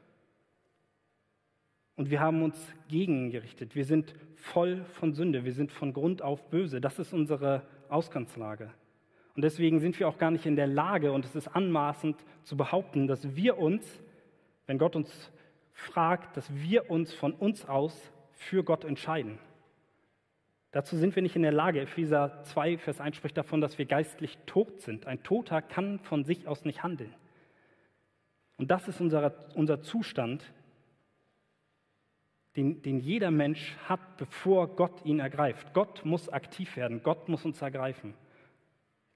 [2.00, 2.56] Und wir haben uns
[2.88, 3.76] gegen gerichtet.
[3.76, 5.44] Wir sind voll von Sünde.
[5.44, 6.80] Wir sind von Grund auf böse.
[6.80, 8.72] Das ist unsere Ausgangslage.
[9.36, 12.56] Und deswegen sind wir auch gar nicht in der Lage, und es ist anmaßend zu
[12.56, 14.02] behaupten, dass wir uns,
[14.66, 15.30] wenn Gott uns
[15.74, 19.38] fragt, dass wir uns von uns aus für Gott entscheiden.
[20.72, 21.82] Dazu sind wir nicht in der Lage.
[21.82, 25.06] Epheser 2, Vers 1 spricht davon, dass wir geistlich tot sind.
[25.06, 27.14] Ein Toter kann von sich aus nicht handeln.
[28.56, 30.54] Und das ist unser, unser Zustand,
[32.60, 35.74] den, den jeder Mensch hat, bevor Gott ihn ergreift.
[35.74, 38.14] Gott muss aktiv werden, Gott muss uns ergreifen.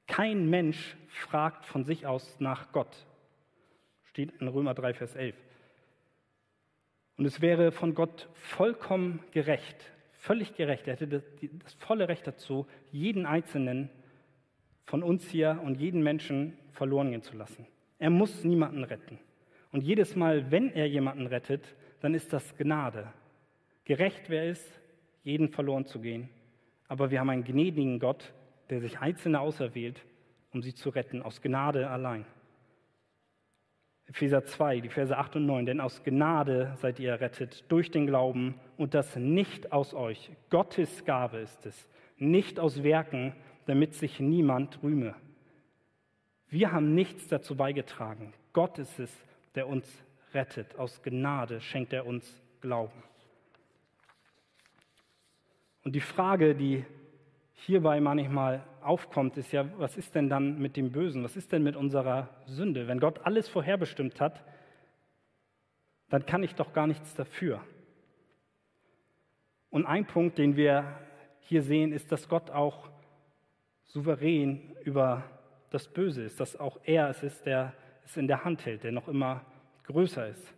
[0.07, 3.05] Kein Mensch fragt von sich aus nach Gott.
[4.03, 5.35] Steht in Römer 3, Vers 11.
[7.17, 10.87] Und es wäre von Gott vollkommen gerecht, völlig gerecht.
[10.87, 11.23] Er hätte das,
[11.63, 13.89] das volle Recht dazu, jeden Einzelnen
[14.85, 17.67] von uns hier und jeden Menschen verloren gehen zu lassen.
[17.99, 19.19] Er muss niemanden retten.
[19.73, 23.11] Und jedes Mal, wenn er jemanden rettet, dann ist das Gnade.
[23.85, 24.79] Gerecht wäre es,
[25.23, 26.29] jeden verloren zu gehen.
[26.87, 28.33] Aber wir haben einen gnädigen Gott,
[28.69, 30.05] der sich Einzelne auserwählt,
[30.53, 32.25] um sie zu retten, aus Gnade allein.
[34.05, 35.65] Epheser 2, die Verse 8 und 9.
[35.65, 40.31] Denn aus Gnade seid ihr errettet durch den Glauben und das nicht aus euch.
[40.49, 43.33] Gottes Gabe ist es, nicht aus Werken,
[43.65, 45.15] damit sich niemand rühme.
[46.49, 48.33] Wir haben nichts dazu beigetragen.
[48.51, 49.87] Gott ist es, der uns
[50.33, 50.77] rettet.
[50.77, 53.03] Aus Gnade schenkt er uns Glauben.
[55.83, 56.85] Und die Frage, die
[57.53, 61.23] hierbei manchmal aufkommt, ist ja, was ist denn dann mit dem Bösen?
[61.23, 62.87] Was ist denn mit unserer Sünde?
[62.87, 64.43] Wenn Gott alles vorherbestimmt hat,
[66.09, 67.61] dann kann ich doch gar nichts dafür.
[69.69, 70.99] Und ein Punkt, den wir
[71.39, 72.89] hier sehen, ist, dass Gott auch
[73.85, 75.23] souverän über
[75.71, 77.73] das Böse ist, dass auch er es ist, der
[78.05, 79.45] es in der Hand hält, der noch immer
[79.85, 80.53] größer ist.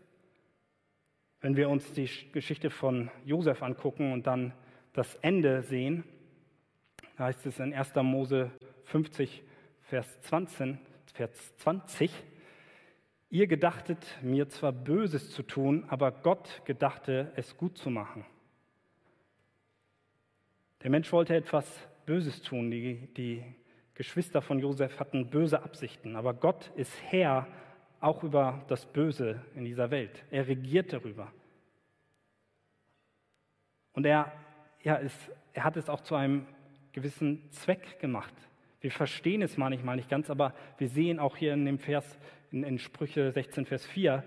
[1.39, 4.53] Wenn wir uns die Geschichte von Josef angucken und dann
[4.95, 6.03] das Ende sehen,
[7.17, 7.93] da heißt es in 1.
[7.95, 8.51] Mose
[8.85, 9.43] 50,
[9.81, 10.77] Vers 20,
[11.13, 12.11] Vers 20,
[13.29, 18.25] ihr gedachtet mir zwar Böses zu tun, aber Gott gedachte es gut zu machen.
[20.83, 21.65] Der Mensch wollte etwas
[22.05, 22.71] Böses tun.
[22.71, 23.43] Die, die
[23.95, 27.47] Geschwister von Josef hatten böse Absichten, aber Gott ist Herr
[27.99, 30.23] auch über das Böse in dieser Welt.
[30.29, 31.31] Er regiert darüber.
[33.93, 34.31] Und er,
[34.85, 35.17] ja, ist,
[35.53, 36.45] er hat es auch zu einem
[36.93, 38.33] gewissen Zweck gemacht.
[38.79, 42.17] Wir verstehen es manchmal nicht ganz, aber wir sehen auch hier in dem Vers,
[42.51, 44.23] in, in Sprüche 16, Vers 4,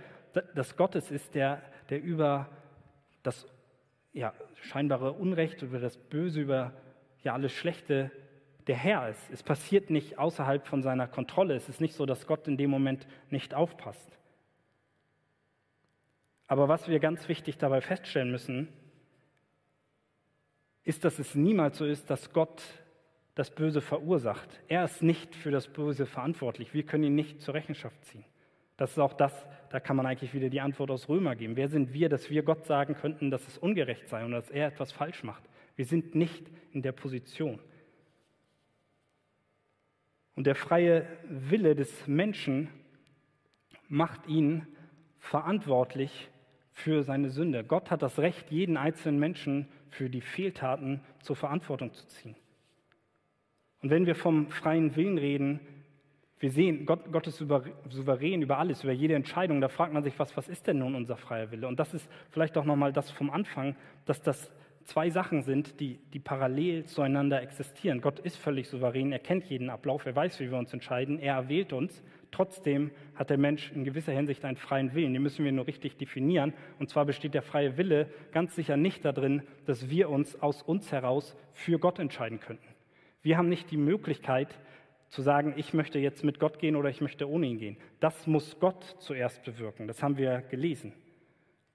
[0.57, 2.49] dass Gott es ist, der, der über
[3.23, 3.47] das
[4.12, 6.73] ja, scheinbare Unrecht, über das Böse, über
[7.23, 8.11] ja, alles Schlechte
[8.66, 9.31] der Herr ist.
[9.31, 11.55] Es passiert nicht außerhalb von seiner Kontrolle.
[11.55, 14.18] Es ist nicht so, dass Gott in dem Moment nicht aufpasst.
[16.49, 18.68] Aber was wir ganz wichtig dabei feststellen müssen,
[20.88, 22.62] ist, dass es niemals so ist, dass Gott
[23.35, 24.48] das Böse verursacht.
[24.68, 26.72] Er ist nicht für das Böse verantwortlich.
[26.72, 28.24] Wir können ihn nicht zur Rechenschaft ziehen.
[28.79, 31.57] Das ist auch das, da kann man eigentlich wieder die Antwort aus Römer geben.
[31.57, 34.68] Wer sind wir, dass wir Gott sagen könnten, dass es ungerecht sei und dass er
[34.68, 35.42] etwas falsch macht?
[35.77, 37.59] Wir sind nicht in der Position.
[40.35, 42.70] Und der freie Wille des Menschen
[43.88, 44.66] macht ihn
[45.18, 46.31] verantwortlich
[46.72, 47.62] für seine Sünde.
[47.62, 52.37] Gott hat das Recht, jeden einzelnen Menschen für die Fehltaten zur Verantwortung zu ziehen.
[53.83, 55.61] Und wenn wir vom freien Willen reden,
[56.40, 59.61] wir sehen, Gott, Gott ist souverän über alles, über jede Entscheidung.
[59.61, 61.66] Da fragt man sich, was, was ist denn nun unser freier Wille?
[61.66, 63.74] Und das ist vielleicht auch nochmal das vom Anfang,
[64.05, 64.53] dass das
[64.85, 68.01] zwei Sachen sind, die, die parallel zueinander existieren.
[68.01, 71.35] Gott ist völlig souverän, er kennt jeden Ablauf, er weiß, wie wir uns entscheiden, er
[71.35, 72.03] erwählt uns.
[72.30, 75.12] Trotzdem hat der Mensch in gewisser Hinsicht einen freien Willen.
[75.12, 76.52] Den müssen wir nur richtig definieren.
[76.78, 80.92] Und zwar besteht der freie Wille ganz sicher nicht darin, dass wir uns aus uns
[80.92, 82.68] heraus für Gott entscheiden könnten.
[83.22, 84.58] Wir haben nicht die Möglichkeit
[85.08, 87.76] zu sagen, ich möchte jetzt mit Gott gehen oder ich möchte ohne ihn gehen.
[88.00, 89.86] Das muss Gott zuerst bewirken.
[89.86, 90.92] Das haben wir gelesen.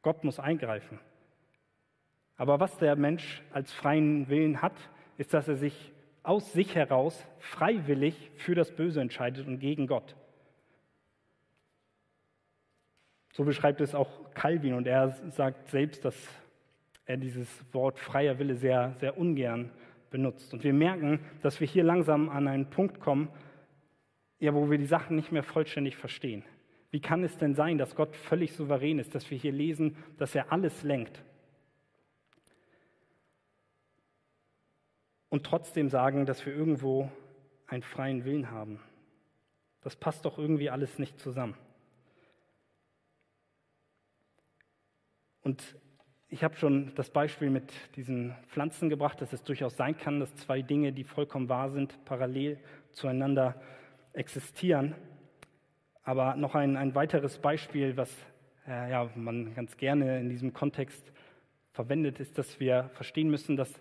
[0.02, 1.00] Gott muss eingreifen.
[2.36, 4.76] Aber was der Mensch als freien Willen hat,
[5.18, 5.92] ist, dass er sich
[6.24, 10.16] aus sich heraus freiwillig für das Böse entscheidet und gegen Gott.
[13.34, 16.16] So beschreibt es auch Calvin und er sagt selbst, dass
[17.06, 19.72] er dieses Wort freier Wille sehr, sehr ungern
[20.12, 20.54] benutzt.
[20.54, 23.30] Und wir merken, dass wir hier langsam an einen Punkt kommen,
[24.40, 26.44] ja, wo wir die Sachen nicht mehr vollständig verstehen.
[26.92, 30.36] Wie kann es denn sein, dass Gott völlig souverän ist, dass wir hier lesen, dass
[30.36, 31.24] er alles lenkt?
[35.30, 37.10] Und trotzdem sagen, dass wir irgendwo
[37.66, 38.80] einen freien Willen haben.
[39.82, 41.56] Das passt doch irgendwie alles nicht zusammen.
[45.44, 45.76] Und
[46.30, 50.36] ich habe schon das Beispiel mit diesen Pflanzen gebracht, dass es durchaus sein kann, dass
[50.36, 52.58] zwei Dinge, die vollkommen wahr sind, parallel
[52.92, 53.62] zueinander
[54.14, 54.96] existieren.
[56.04, 58.12] Aber noch ein, ein weiteres Beispiel, was
[58.68, 61.12] äh, ja, man ganz gerne in diesem Kontext
[61.72, 63.72] verwendet, ist, dass wir verstehen müssen, dass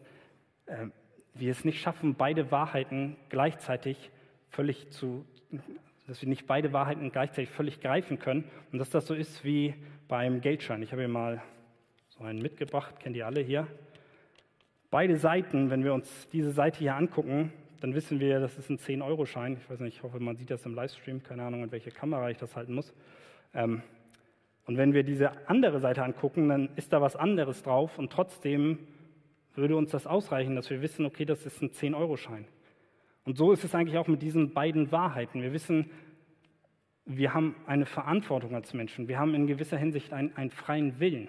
[0.66, 0.86] äh,
[1.34, 4.10] wir es nicht schaffen, beide Wahrheiten gleichzeitig
[4.50, 5.24] völlig zu,
[6.06, 9.74] dass wir nicht beide Wahrheiten gleichzeitig völlig greifen können und dass das so ist wie
[10.12, 10.82] beim Geldschein.
[10.82, 11.40] Ich habe hier mal
[12.10, 13.66] so einen mitgebracht, kennt ihr alle hier.
[14.90, 18.76] Beide Seiten, wenn wir uns diese Seite hier angucken, dann wissen wir, das ist ein
[18.76, 19.56] 10-Euro-Schein.
[19.56, 22.28] Ich weiß nicht, ich hoffe, man sieht das im Livestream, keine Ahnung, in welche Kamera
[22.28, 22.92] ich das halten muss.
[23.54, 23.80] Ähm,
[24.66, 28.80] und wenn wir diese andere Seite angucken, dann ist da was anderes drauf und trotzdem
[29.54, 32.44] würde uns das ausreichen, dass wir wissen, okay, das ist ein 10-Euro-Schein.
[33.24, 35.40] Und so ist es eigentlich auch mit diesen beiden Wahrheiten.
[35.40, 35.90] Wir wissen,
[37.04, 39.08] wir haben eine Verantwortung als Menschen.
[39.08, 41.28] Wir haben in gewisser Hinsicht einen, einen freien Willen.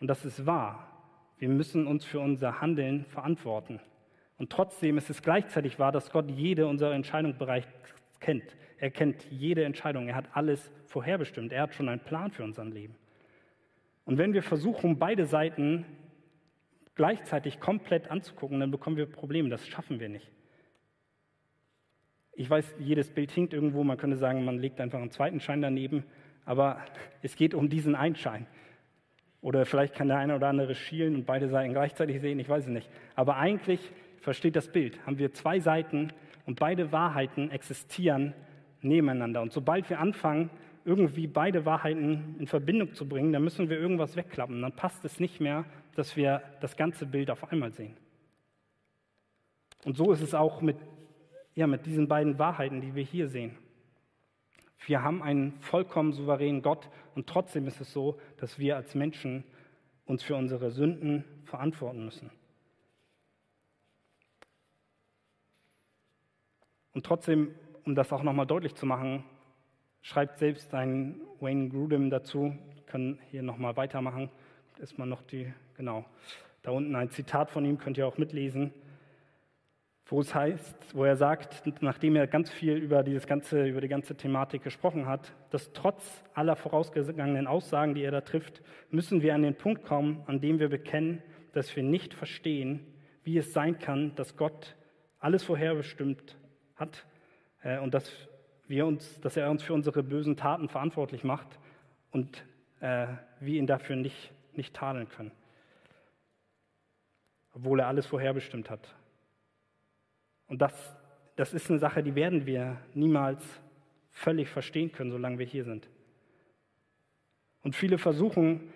[0.00, 0.90] Und das ist wahr.
[1.38, 3.80] Wir müssen uns für unser Handeln verantworten.
[4.36, 7.68] Und trotzdem ist es gleichzeitig wahr, dass Gott jede unserer Entscheidungen bereits
[8.20, 8.56] kennt.
[8.78, 10.08] Er kennt jede Entscheidung.
[10.08, 11.52] Er hat alles vorherbestimmt.
[11.52, 12.96] Er hat schon einen Plan für unser Leben.
[14.04, 15.86] Und wenn wir versuchen, beide Seiten
[16.94, 19.48] gleichzeitig komplett anzugucken, dann bekommen wir Probleme.
[19.48, 20.30] Das schaffen wir nicht.
[22.36, 23.84] Ich weiß, jedes Bild hinkt irgendwo.
[23.84, 26.04] Man könnte sagen, man legt einfach einen zweiten Schein daneben.
[26.44, 26.78] Aber
[27.22, 28.46] es geht um diesen einen Schein.
[29.40, 32.64] Oder vielleicht kann der eine oder andere schielen und beide Seiten gleichzeitig sehen, ich weiß
[32.64, 32.88] es nicht.
[33.14, 33.92] Aber eigentlich
[34.22, 36.14] versteht das Bild, haben wir zwei Seiten
[36.46, 38.32] und beide Wahrheiten existieren
[38.80, 39.42] nebeneinander.
[39.42, 40.48] Und sobald wir anfangen,
[40.86, 44.60] irgendwie beide Wahrheiten in Verbindung zu bringen, dann müssen wir irgendwas wegklappen.
[44.60, 47.96] Dann passt es nicht mehr, dass wir das ganze Bild auf einmal sehen.
[49.84, 50.76] Und so ist es auch mit,
[51.54, 53.56] ja, mit diesen beiden Wahrheiten, die wir hier sehen.
[54.86, 59.44] Wir haben einen vollkommen souveränen Gott und trotzdem ist es so, dass wir als Menschen
[60.04, 62.30] uns für unsere Sünden verantworten müssen.
[66.92, 69.24] Und trotzdem, um das auch nochmal deutlich zu machen,
[70.02, 74.30] schreibt selbst ein Wayne Grudem dazu, ich kann hier nochmal weitermachen,
[74.78, 76.04] erstmal noch die, genau,
[76.62, 78.72] da unten ein Zitat von ihm, könnt ihr auch mitlesen
[80.06, 83.88] wo es heißt, wo er sagt, nachdem er ganz viel über dieses ganze, über die
[83.88, 89.34] ganze Thematik gesprochen hat, dass trotz aller vorausgegangenen Aussagen, die er da trifft, müssen wir
[89.34, 92.86] an den Punkt kommen, an dem wir bekennen, dass wir nicht verstehen,
[93.22, 94.76] wie es sein kann, dass Gott
[95.20, 96.36] alles vorherbestimmt
[96.76, 97.06] hat
[97.62, 98.12] äh, und dass
[98.66, 101.58] wir uns, dass er uns für unsere bösen Taten verantwortlich macht
[102.10, 102.44] und
[102.80, 103.06] äh,
[103.40, 105.32] wir ihn dafür nicht, nicht tadeln können,
[107.54, 108.94] obwohl er alles vorherbestimmt hat.
[110.46, 110.96] Und das,
[111.36, 113.42] das ist eine Sache, die werden wir niemals
[114.10, 115.88] völlig verstehen können, solange wir hier sind.
[117.62, 118.72] Und viele versuchen,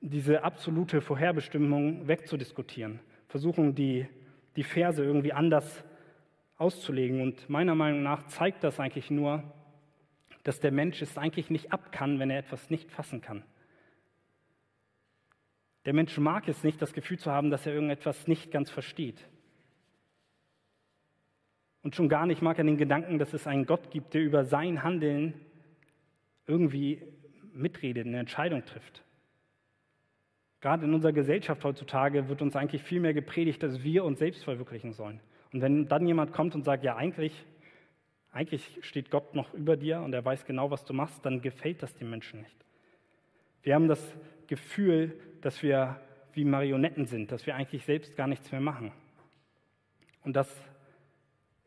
[0.00, 4.06] diese absolute Vorherbestimmung wegzudiskutieren, versuchen, die,
[4.56, 5.84] die Verse irgendwie anders
[6.56, 7.20] auszulegen.
[7.20, 9.42] Und meiner Meinung nach zeigt das eigentlich nur,
[10.42, 13.44] dass der Mensch es eigentlich nicht ab kann, wenn er etwas nicht fassen kann.
[15.84, 19.28] Der Mensch mag es nicht, das Gefühl zu haben, dass er irgendetwas nicht ganz versteht.
[21.82, 24.44] Und schon gar nicht mag er den Gedanken, dass es einen Gott gibt, der über
[24.44, 25.34] sein Handeln
[26.46, 27.02] irgendwie
[27.52, 29.02] mitredet, eine Entscheidung trifft.
[30.60, 34.44] Gerade in unserer Gesellschaft heutzutage wird uns eigentlich viel mehr gepredigt, dass wir uns selbst
[34.44, 35.20] verwirklichen sollen.
[35.52, 37.32] Und wenn dann jemand kommt und sagt, ja, eigentlich,
[38.30, 41.82] eigentlich steht Gott noch über dir und er weiß genau, was du machst, dann gefällt
[41.82, 42.56] das den Menschen nicht.
[43.62, 44.14] Wir haben das
[44.46, 45.98] Gefühl, dass wir
[46.34, 48.92] wie Marionetten sind, dass wir eigentlich selbst gar nichts mehr machen.
[50.22, 50.54] Und das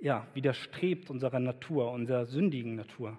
[0.03, 3.17] ja, widerstrebt unserer Natur, unserer sündigen Natur.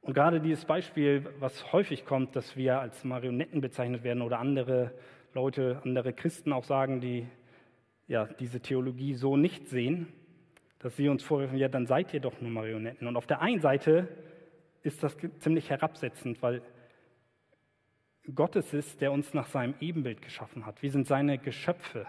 [0.00, 4.92] Und gerade dieses Beispiel, was häufig kommt, dass wir als Marionetten bezeichnet werden oder andere
[5.34, 7.28] Leute, andere Christen auch sagen, die
[8.08, 10.08] ja, diese Theologie so nicht sehen,
[10.80, 13.06] dass sie uns vorwerfen, ja, dann seid ihr doch nur Marionetten.
[13.06, 14.08] Und auf der einen Seite
[14.82, 16.62] ist das ziemlich herabsetzend, weil
[18.34, 20.82] Gott es ist, der uns nach seinem Ebenbild geschaffen hat.
[20.82, 22.08] Wir sind seine Geschöpfe.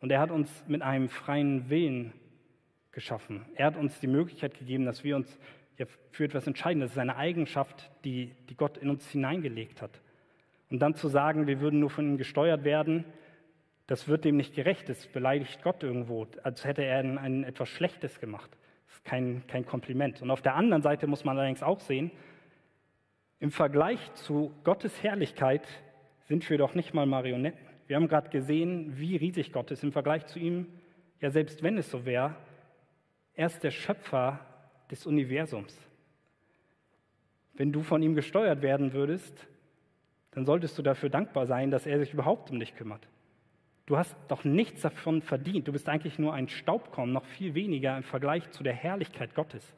[0.00, 2.12] Und er hat uns mit einem freien Willen
[2.92, 3.44] geschaffen.
[3.54, 5.38] Er hat uns die Möglichkeit gegeben, dass wir uns
[6.10, 6.80] für etwas entscheiden.
[6.80, 10.00] Das ist eine Eigenschaft, die, die Gott in uns hineingelegt hat.
[10.70, 13.04] Und dann zu sagen, wir würden nur von ihm gesteuert werden,
[13.86, 14.88] das wird dem nicht gerecht.
[14.88, 18.50] Das beleidigt Gott irgendwo, als hätte er ein, ein etwas Schlechtes gemacht.
[18.86, 20.20] Das ist kein, kein Kompliment.
[20.20, 22.10] Und auf der anderen Seite muss man allerdings auch sehen,
[23.40, 25.66] im Vergleich zu Gottes Herrlichkeit
[26.26, 27.67] sind wir doch nicht mal Marionetten.
[27.88, 30.66] Wir haben gerade gesehen, wie riesig Gott ist im Vergleich zu ihm.
[31.20, 32.36] Ja, selbst wenn es so wäre,
[33.34, 34.40] er ist der Schöpfer
[34.90, 35.76] des Universums.
[37.54, 39.46] Wenn du von ihm gesteuert werden würdest,
[40.32, 43.08] dann solltest du dafür dankbar sein, dass er sich überhaupt um dich kümmert.
[43.86, 45.66] Du hast doch nichts davon verdient.
[45.66, 49.74] Du bist eigentlich nur ein Staubkorn, noch viel weniger im Vergleich zu der Herrlichkeit Gottes.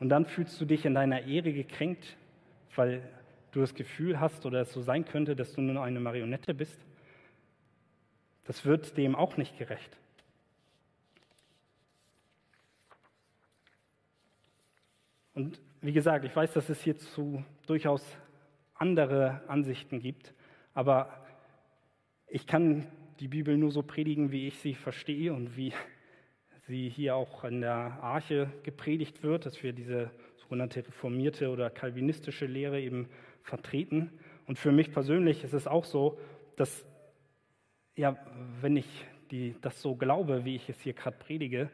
[0.00, 2.18] Und dann fühlst du dich in deiner Ehre gekränkt,
[2.76, 3.00] weil
[3.54, 6.78] du das Gefühl hast oder es so sein könnte, dass du nur eine Marionette bist.
[8.46, 9.96] Das wird dem auch nicht gerecht.
[15.34, 18.04] Und wie gesagt, ich weiß, dass es hierzu durchaus
[18.74, 20.34] andere Ansichten gibt,
[20.74, 21.24] aber
[22.26, 22.86] ich kann
[23.20, 25.72] die Bibel nur so predigen, wie ich sie verstehe und wie
[26.66, 32.46] sie hier auch in der Arche gepredigt wird, dass wir diese sogenannte reformierte oder kalvinistische
[32.46, 33.08] Lehre eben
[33.44, 34.10] vertreten.
[34.46, 36.18] Und für mich persönlich ist es auch so,
[36.56, 36.84] dass,
[37.94, 38.16] ja,
[38.60, 41.70] wenn ich die, das so glaube, wie ich es hier gerade predige,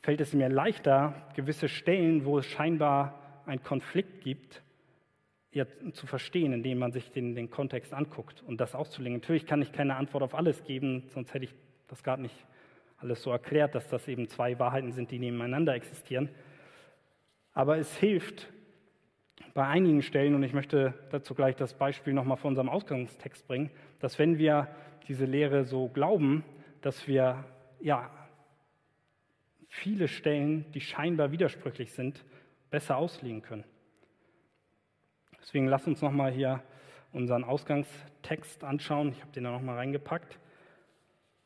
[0.00, 4.62] fällt es mir leichter, gewisse Stellen, wo es scheinbar einen Konflikt gibt,
[5.52, 9.18] ja, zu verstehen, indem man sich den, den Kontext anguckt und das auszulegen.
[9.18, 11.54] Natürlich kann ich keine Antwort auf alles geben, sonst hätte ich
[11.88, 12.46] das gerade nicht
[12.96, 16.30] alles so erklärt, dass das eben zwei Wahrheiten sind, die nebeneinander existieren.
[17.52, 18.48] Aber es hilft
[19.54, 23.70] bei einigen Stellen, und ich möchte dazu gleich das Beispiel nochmal von unserem Ausgangstext bringen,
[24.00, 24.68] dass wenn wir
[25.08, 26.44] diese Lehre so glauben,
[26.80, 27.44] dass wir
[27.80, 28.10] ja
[29.68, 32.24] viele Stellen, die scheinbar widersprüchlich sind,
[32.70, 33.64] besser auslegen können.
[35.40, 36.62] Deswegen lasst uns nochmal hier
[37.12, 39.10] unseren Ausgangstext anschauen.
[39.10, 40.38] Ich habe den da nochmal reingepackt.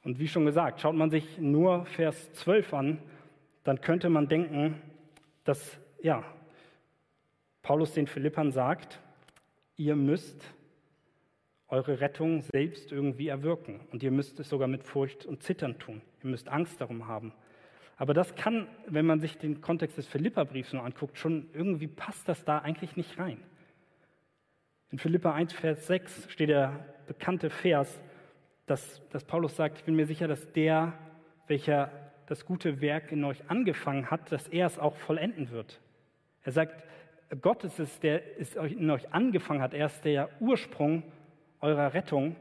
[0.05, 2.99] Und wie schon gesagt, schaut man sich nur Vers 12 an,
[3.65, 4.81] dann könnte man denken,
[5.45, 6.23] dass ja,
[7.67, 9.01] Paulus den Philippern sagt,
[9.75, 10.55] ihr müsst
[11.67, 13.81] eure Rettung selbst irgendwie erwirken.
[13.91, 16.01] Und ihr müsst es sogar mit Furcht und Zittern tun.
[16.23, 17.33] Ihr müsst Angst darum haben.
[17.97, 22.29] Aber das kann, wenn man sich den Kontext des Philipperbriefs nur anguckt, schon irgendwie passt
[22.29, 23.43] das da eigentlich nicht rein.
[24.93, 28.01] In Philippa 1, Vers 6 steht der bekannte Vers,
[28.67, 30.93] dass, dass Paulus sagt, ich bin mir sicher, dass der,
[31.49, 31.91] welcher
[32.27, 35.81] das gute Werk in euch angefangen hat, dass er es auch vollenden wird.
[36.45, 36.85] Er sagt,
[37.41, 39.75] Gott ist es, der es in euch angefangen hat.
[39.75, 41.03] Er ist der Ursprung
[41.61, 42.37] eurer Rettung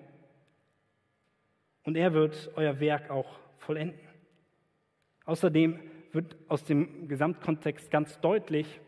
[1.84, 4.00] und er wird euer Werk auch vollenden.
[5.26, 5.80] Außerdem
[6.12, 8.80] wird aus dem Gesamtkontext ganz deutlich,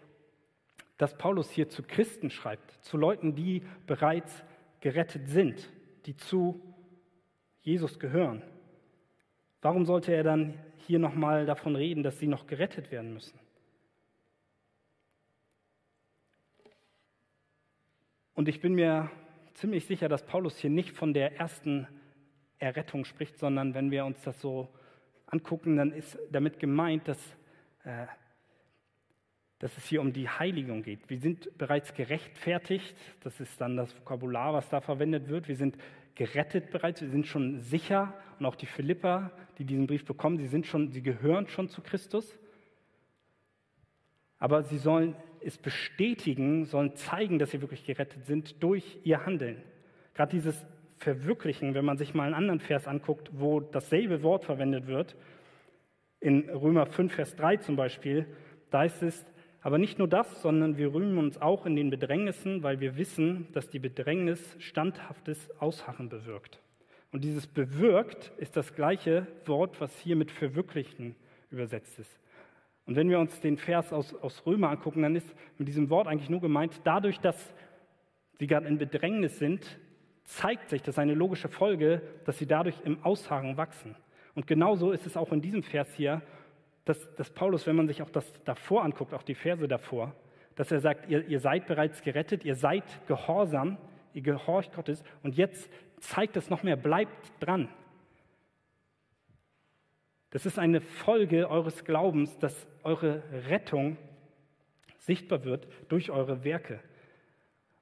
[0.97, 4.43] dass Paulus hier zu Christen schreibt, zu Leuten, die bereits
[4.81, 5.69] gerettet sind,
[6.05, 6.61] die zu
[7.61, 8.43] Jesus gehören.
[9.61, 10.53] Warum sollte er dann
[10.85, 13.39] hier nochmal davon reden, dass sie noch gerettet werden müssen?
[18.37, 19.09] Und ich bin mir
[19.55, 21.87] ziemlich sicher, dass Paulus hier nicht von der ersten
[22.59, 24.69] Errettung spricht, sondern wenn wir uns das so
[25.25, 27.17] angucken, dann ist damit gemeint, dass
[27.83, 28.05] äh,
[29.57, 31.09] dass es hier um die Heiligung geht.
[31.09, 35.47] Wir sind bereits gerechtfertigt, das ist dann das Vokabular, was da verwendet wird.
[35.47, 35.75] Wir sind
[36.13, 40.45] gerettet bereits, wir sind schon sicher und auch die Philipper, die diesen Brief bekommen, sie
[40.45, 42.37] sind schon, sie gehören schon zu Christus.
[44.39, 49.61] Aber sie sollen es bestätigen, sollen zeigen, dass sie wirklich gerettet sind durch ihr Handeln.
[50.13, 50.65] Gerade dieses
[50.97, 55.15] Verwirklichen, wenn man sich mal einen anderen Vers anguckt, wo dasselbe Wort verwendet wird,
[56.19, 58.25] in Römer 5, Vers 3 zum Beispiel,
[58.69, 59.31] Da ist es
[59.61, 63.47] aber nicht nur das, sondern wir rühmen uns auch in den Bedrängnissen, weil wir wissen,
[63.53, 66.61] dass die Bedrängnis standhaftes Ausharren bewirkt.
[67.11, 71.15] Und dieses bewirkt ist das gleiche Wort, was hier mit verwirklichen
[71.49, 72.19] übersetzt ist.
[72.87, 76.07] Und wenn wir uns den Vers aus, aus Römer angucken, dann ist mit diesem Wort
[76.07, 77.53] eigentlich nur gemeint, dadurch, dass
[78.39, 79.79] sie gerade in Bedrängnis sind,
[80.23, 83.95] zeigt sich, das ist eine logische Folge, dass sie dadurch im Ausharren wachsen.
[84.35, 86.21] Und genauso ist es auch in diesem Vers hier,
[86.85, 90.15] dass, dass Paulus, wenn man sich auch das davor anguckt, auch die Verse davor,
[90.55, 93.77] dass er sagt, ihr, ihr seid bereits gerettet, ihr seid gehorsam,
[94.13, 95.69] ihr gehorcht Gottes und jetzt
[95.99, 97.67] zeigt es noch mehr, bleibt dran.
[100.31, 103.97] Das ist eine Folge eures Glaubens, dass eure Rettung
[104.97, 106.79] sichtbar wird durch eure Werke.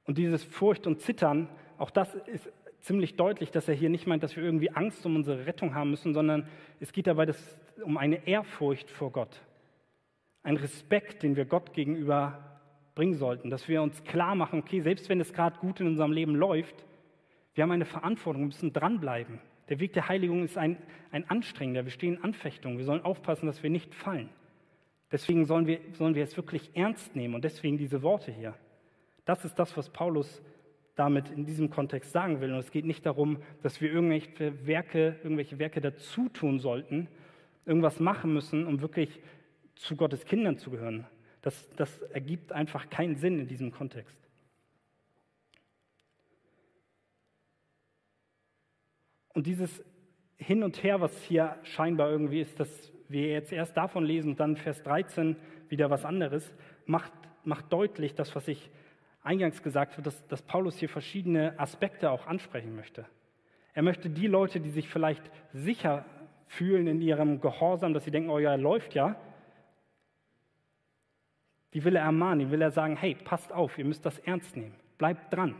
[0.06, 4.22] Und dieses Furcht und Zittern, auch das ist ziemlich deutlich, dass er hier nicht meint,
[4.22, 6.48] dass wir irgendwie Angst um unsere Rettung haben müssen, sondern
[6.80, 9.42] es geht dabei das, um eine Ehrfurcht vor Gott.
[10.44, 12.60] Ein Respekt, den wir Gott gegenüber
[12.94, 16.12] bringen sollten, dass wir uns klar machen, okay, selbst wenn es gerade gut in unserem
[16.12, 16.86] Leben läuft,
[17.56, 19.40] wir haben eine Verantwortung, wir müssen dranbleiben.
[19.70, 20.78] Der Weg der Heiligung ist ein,
[21.12, 24.30] ein anstrengender, wir stehen in Anfechtung, wir sollen aufpassen, dass wir nicht fallen.
[25.12, 28.56] Deswegen sollen wir, sollen wir es wirklich ernst nehmen und deswegen diese Worte hier.
[29.26, 30.42] Das ist das, was Paulus
[30.96, 32.54] damit in diesem Kontext sagen will.
[32.54, 37.08] Und es geht nicht darum, dass wir irgendwelche Werke, irgendwelche Werke dazu tun sollten,
[37.66, 39.20] irgendwas machen müssen, um wirklich
[39.76, 41.06] zu Gottes Kindern zu gehören.
[41.42, 44.18] Das, das ergibt einfach keinen Sinn in diesem Kontext.
[49.36, 49.84] Und dieses
[50.38, 54.40] Hin und Her, was hier scheinbar irgendwie ist, dass wir jetzt erst davon lesen und
[54.40, 55.36] dann Vers 13
[55.70, 56.56] wieder was anderes,
[56.86, 57.12] macht,
[57.44, 58.72] macht deutlich das, was ich
[59.22, 63.06] eingangs gesagt habe, dass, dass Paulus hier verschiedene Aspekte auch ansprechen möchte.
[63.74, 66.06] Er möchte die Leute, die sich vielleicht sicher
[66.48, 69.20] fühlen in ihrem Gehorsam, dass sie denken, oh ja, läuft ja,
[71.74, 74.56] die will er ermahnen, die will er sagen, hey, passt auf, ihr müsst das ernst
[74.56, 75.56] nehmen, bleibt dran.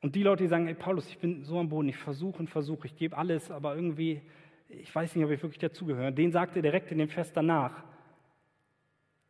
[0.00, 2.48] Und die Leute, die sagen, hey Paulus, ich bin so am Boden, ich versuche und
[2.48, 4.22] versuche, ich gebe alles, aber irgendwie,
[4.68, 6.12] ich weiß nicht, ob ich wirklich dazugehöre.
[6.12, 7.84] Den sagt er direkt in dem Fest danach,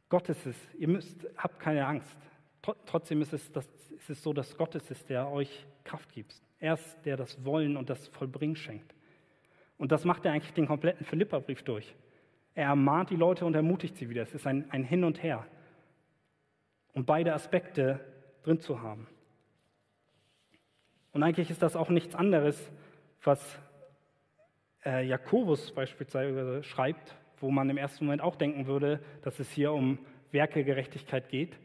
[0.09, 2.16] Gott ist es, ihr müsst, habt keine Angst.
[2.87, 6.35] Trotzdem ist es, das, ist es so, dass Gott es ist, der euch Kraft gibt.
[6.59, 8.95] Er ist, der das Wollen und das Vollbringen schenkt.
[9.77, 11.95] Und das macht er eigentlich den kompletten Philipperbrief durch.
[12.55, 14.23] Er ermahnt die Leute und ermutigt sie wieder.
[14.23, 15.47] Es ist ein, ein Hin und Her.
[16.95, 18.01] Um beide Aspekte
[18.43, 19.07] drin zu haben.
[21.19, 22.71] Und eigentlich ist das auch nichts anderes,
[23.25, 23.59] was
[24.87, 29.73] äh, Jakobus beispielsweise schreibt, wo man im ersten Moment auch denken würde, dass es hier
[29.73, 29.99] um
[30.31, 31.59] Werkegerechtigkeit geht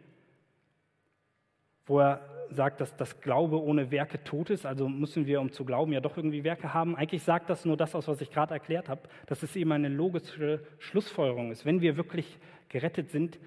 [1.86, 4.66] wo er sagt, dass das Glaube ohne Werke tot ist.
[4.66, 6.95] Also müssen wir, um zu glauben, ja doch irgendwie Werke haben.
[6.95, 9.89] Eigentlich sagt das nur das aus, was ich gerade erklärt habe, dass es eben eine
[9.89, 11.66] logische Schlussfolgerung ist.
[11.66, 12.38] Wenn wir wirklich
[12.70, 13.39] gerettet sind,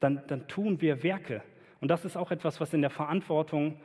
[0.00, 1.42] dann, dann tun wir Werke.
[1.80, 3.80] Und das ist auch etwas, was in der Verantwortung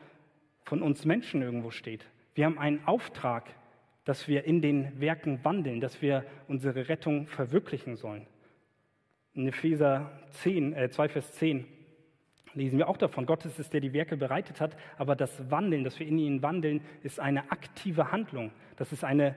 [0.68, 2.06] von uns Menschen irgendwo steht.
[2.36, 3.46] Wir haben einen Auftrag,
[4.04, 8.28] dass wir in den Werken wandeln, dass wir unsere Rettung verwirklichen sollen.
[9.34, 11.66] In Epheser 10, äh 2, Vers 10
[12.54, 13.26] lesen wir auch davon.
[13.26, 16.42] Gott ist es, der die Werke bereitet hat, aber das Wandeln, dass wir in ihnen
[16.42, 18.52] wandeln, ist eine aktive Handlung.
[18.76, 19.36] Das ist eine,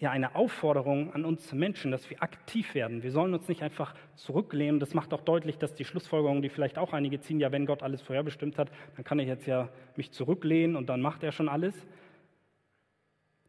[0.00, 3.02] ja, eine Aufforderung an uns Menschen, dass wir aktiv werden.
[3.02, 4.80] Wir sollen uns nicht einfach zurücklehnen.
[4.80, 7.82] Das macht auch deutlich, dass die Schlussfolgerung, die vielleicht auch einige ziehen, ja, wenn Gott
[7.82, 11.50] alles vorherbestimmt hat, dann kann ich jetzt ja mich zurücklehnen und dann macht er schon
[11.50, 11.74] alles.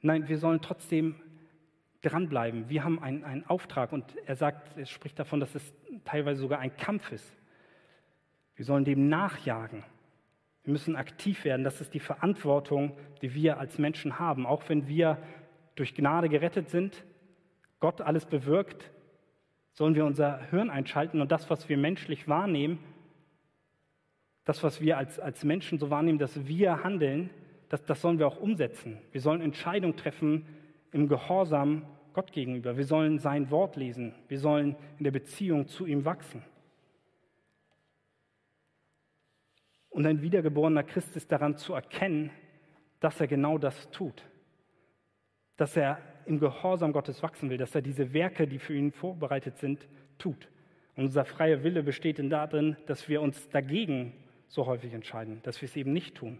[0.01, 1.15] Nein, wir sollen trotzdem
[2.01, 2.67] dranbleiben.
[2.67, 5.73] Wir haben einen, einen Auftrag und er sagt, er spricht davon, dass es
[6.03, 7.33] teilweise sogar ein Kampf ist.
[8.55, 9.85] Wir sollen dem nachjagen.
[10.63, 11.63] Wir müssen aktiv werden.
[11.63, 14.45] Das ist die Verantwortung, die wir als Menschen haben.
[14.45, 15.17] Auch wenn wir
[15.81, 17.03] durch Gnade gerettet sind,
[17.79, 18.91] Gott alles bewirkt,
[19.71, 22.77] sollen wir unser Hirn einschalten und das, was wir menschlich wahrnehmen,
[24.45, 27.31] das, was wir als, als Menschen so wahrnehmen, dass wir handeln,
[27.67, 28.99] das, das sollen wir auch umsetzen.
[29.11, 30.45] Wir sollen Entscheidungen treffen
[30.91, 32.77] im Gehorsam Gott gegenüber.
[32.77, 34.13] Wir sollen sein Wort lesen.
[34.27, 36.43] Wir sollen in der Beziehung zu ihm wachsen.
[39.89, 42.29] Und ein wiedergeborener Christ ist daran zu erkennen,
[42.99, 44.23] dass er genau das tut.
[45.61, 49.59] Dass er im Gehorsam Gottes wachsen will, dass er diese Werke, die für ihn vorbereitet
[49.59, 49.87] sind,
[50.17, 50.47] tut.
[50.95, 54.11] Und unser freier Wille besteht darin, dass wir uns dagegen
[54.47, 56.39] so häufig entscheiden, dass wir es eben nicht tun.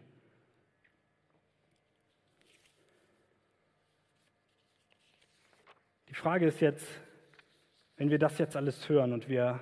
[6.09, 6.87] Die Frage ist jetzt,
[7.97, 9.61] wenn wir das jetzt alles hören und wir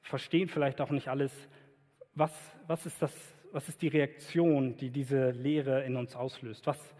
[0.00, 1.32] verstehen vielleicht auch nicht alles,
[2.14, 2.30] was,
[2.68, 3.12] was, ist das,
[3.50, 6.68] was ist die Reaktion, die diese Lehre in uns auslöst?
[6.68, 6.94] Was,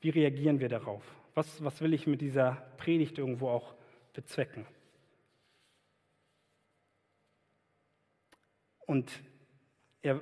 [0.00, 1.04] wie reagieren wir darauf?
[1.38, 3.76] Was, was will ich mit dieser Predigt irgendwo auch
[4.12, 4.66] bezwecken?
[8.86, 9.22] Und
[10.02, 10.20] er,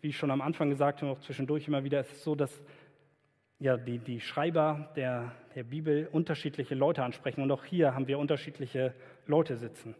[0.00, 2.64] wie ich schon am Anfang gesagt habe, auch zwischendurch immer wieder, ist es so, dass
[3.60, 7.42] ja, die, die Schreiber der, der Bibel unterschiedliche Leute ansprechen.
[7.42, 8.92] Und auch hier haben wir unterschiedliche
[9.28, 9.94] Leute sitzen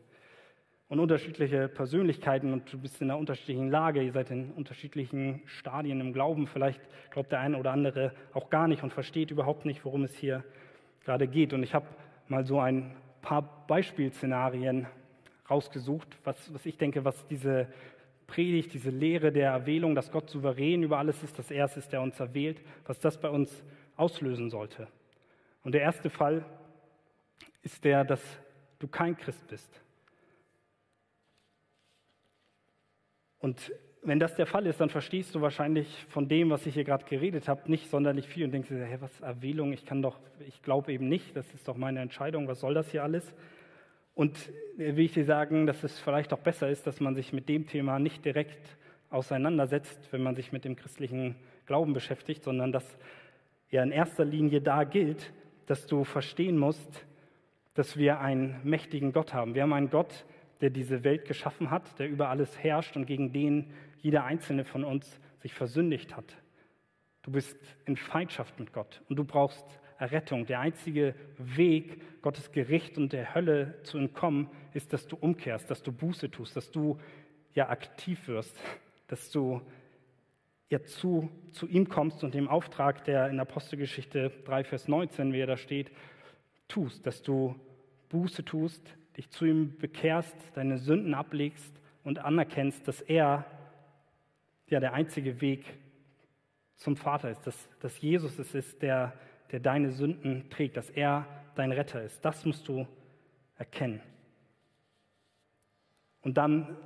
[0.89, 6.01] und unterschiedliche Persönlichkeiten und du bist in einer unterschiedlichen Lage, ihr seid in unterschiedlichen Stadien
[6.01, 6.47] im Glauben.
[6.47, 6.81] Vielleicht
[7.11, 10.45] glaubt der eine oder andere auch gar nicht und versteht überhaupt nicht, worum es hier
[11.05, 11.53] gerade geht.
[11.53, 11.87] Und ich habe
[12.29, 14.87] mal so ein paar Beispielszenarien
[15.51, 17.69] rausgesucht, was, was ich denke, was diese
[18.29, 21.93] Predigt, diese Lehre der Erwählung, dass Gott souverän über alles ist, dass er es ist,
[21.93, 23.65] der uns erwählt, was das bei uns
[23.97, 24.89] auslösen sollte.
[25.63, 26.45] Und der erste Fall
[27.63, 28.23] ist der, dass
[28.79, 29.81] du kein Christ bist.
[33.47, 33.73] Und
[34.03, 37.05] wenn das der Fall ist, dann verstehst du wahrscheinlich von dem, was ich hier gerade
[37.05, 40.19] geredet habe, nicht sonderlich viel und denkst dir, hey, was Erwählung, ich kann doch,
[40.49, 43.33] ich glaube eben nicht, das ist doch meine Entscheidung, was soll das hier alles?
[44.17, 47.49] Und will ich dir sagen, dass es vielleicht auch besser ist, dass man sich mit
[47.49, 48.77] dem Thema nicht direkt
[49.11, 51.37] auseinandersetzt, wenn man sich mit dem christlichen
[51.67, 52.99] Glauben beschäftigt, sondern dass
[53.71, 55.33] ja in erster Linie da gilt,
[55.67, 57.07] dass du verstehen musst,
[57.75, 59.55] dass wir einen mächtigen Gott haben.
[59.55, 60.25] Wir haben einen Gott,
[60.61, 64.85] der diese Welt geschaffen hat, der über alles herrscht und gegen den jeder einzelne von
[64.85, 66.37] uns sich versündigt hat.
[67.23, 69.65] Du bist in Feindschaft mit Gott und du brauchst
[69.99, 70.47] Errettung.
[70.47, 75.83] Der einzige Weg, Gottes Gericht und der Hölle zu entkommen, ist, dass du umkehrst, dass
[75.83, 76.99] du Buße tust, dass du
[77.55, 78.61] ja aktiv wirst,
[79.09, 79.63] dass du
[80.69, 85.41] ja zu, zu ihm kommst und dem Auftrag, der in Apostelgeschichte 3, Vers 19, wie
[85.41, 85.91] er da steht,
[86.69, 87.55] tust, dass du
[88.09, 93.45] Buße tust, dich zu ihm bekehrst, deine Sünden ablegst und anerkennst, dass er
[94.69, 95.65] ja der einzige Weg
[96.77, 99.15] zum Vater ist, dass, dass Jesus es ist, der
[99.51, 102.25] der deine Sünden trägt, dass er dein Retter ist.
[102.25, 102.87] Das musst du
[103.57, 104.01] erkennen.
[106.23, 106.77] Und dann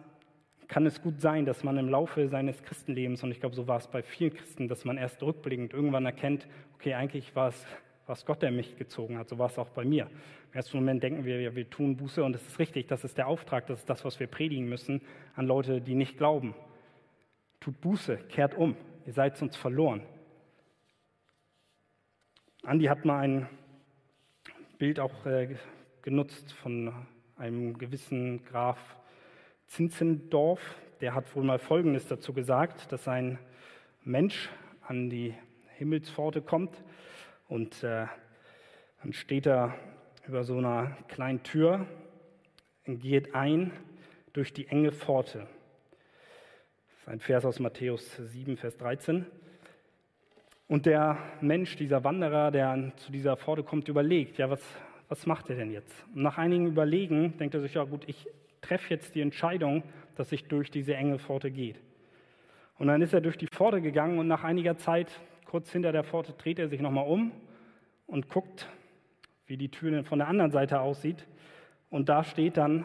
[0.68, 3.78] kann es gut sein, dass man im Laufe seines Christenlebens, und ich glaube, so war
[3.78, 7.66] es bei vielen Christen, dass man erst rückblickend irgendwann erkennt, okay, eigentlich war es,
[8.06, 9.28] war es Gott, der mich gezogen hat.
[9.28, 10.08] So war es auch bei mir.
[10.50, 13.16] Im ersten Moment denken wir, ja, wir tun Buße und es ist richtig, das ist
[13.16, 15.00] der Auftrag, das ist das, was wir predigen müssen
[15.36, 16.56] an Leute, die nicht glauben.
[17.60, 18.74] Tut Buße, kehrt um,
[19.06, 20.02] ihr seid sonst verloren.
[22.64, 23.48] Andi hat mal ein
[24.78, 25.54] Bild auch äh,
[26.02, 26.92] genutzt von
[27.36, 28.96] einem gewissen Graf
[29.68, 30.60] Zinzendorf.
[31.00, 33.38] Der hat wohl mal Folgendes dazu gesagt, dass ein
[34.02, 34.50] Mensch
[34.82, 35.32] an die
[35.76, 36.82] Himmelspforte kommt
[37.46, 38.06] und äh,
[39.00, 39.76] dann steht er
[40.30, 41.88] über so einer kleinen Tür
[42.86, 43.72] und geht ein
[44.32, 45.38] durch die enge Pforte.
[45.40, 49.26] Das ist ein Vers aus Matthäus 7, Vers 13.
[50.68, 54.62] Und der Mensch, dieser Wanderer, der zu dieser Pforte kommt, überlegt, ja, was,
[55.08, 55.92] was macht er denn jetzt?
[56.14, 58.28] Und nach einigen Überlegen denkt er sich, ja gut, ich
[58.60, 59.82] treffe jetzt die Entscheidung,
[60.14, 61.74] dass ich durch diese enge Pforte gehe.
[62.78, 65.10] Und dann ist er durch die Pforte gegangen und nach einiger Zeit,
[65.44, 67.32] kurz hinter der Pforte, dreht er sich nochmal um
[68.06, 68.68] und guckt,
[69.50, 71.26] wie die Tür von der anderen Seite aussieht.
[71.90, 72.84] Und da steht dann,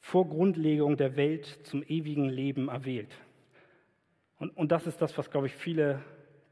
[0.00, 3.12] vor Grundlegung der Welt zum ewigen Leben erwählt.
[4.38, 6.00] Und, und das ist das, was, glaube ich, viele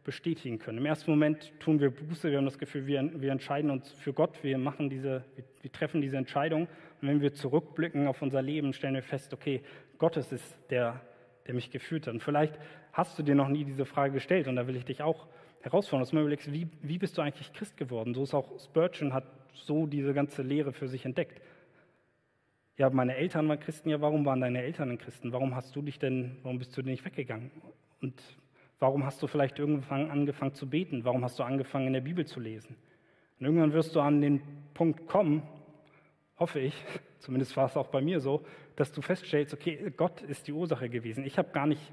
[0.03, 0.79] bestätigen können.
[0.79, 4.13] Im ersten Moment tun wir Buße, wir haben das Gefühl, wir, wir entscheiden uns für
[4.13, 6.63] Gott, wir, machen diese, wir, wir treffen diese Entscheidung.
[7.01, 9.63] Und wenn wir zurückblicken auf unser Leben, stellen wir fest, okay,
[9.99, 11.01] Gott ist es, der,
[11.47, 12.15] der mich geführt hat.
[12.15, 12.59] Und vielleicht
[12.93, 15.29] hast du dir noch nie diese Frage gestellt und da will ich dich auch
[15.65, 18.15] herausfordern, dass du mal überlegst, wie, wie bist du eigentlich Christ geworden?
[18.15, 21.41] So ist auch Spurgeon hat so diese ganze Lehre für sich entdeckt.
[22.77, 25.33] Ja, meine Eltern waren Christen, ja, warum waren deine Eltern denn Christen?
[25.33, 27.51] Warum hast du dich denn, warum bist du denn nicht weggegangen?
[28.03, 28.21] Und
[28.79, 31.05] warum hast du vielleicht irgendwann angefangen zu beten?
[31.05, 32.77] Warum hast du angefangen, in der Bibel zu lesen?
[33.41, 34.43] Und irgendwann wirst du an den
[34.75, 35.43] Punkt kommen,
[36.39, 36.75] hoffe ich,
[37.21, 38.45] zumindest war es auch bei mir so,
[38.77, 41.25] dass du feststellst, okay, Gott ist die Ursache gewesen.
[41.25, 41.93] Ich habe gar nicht,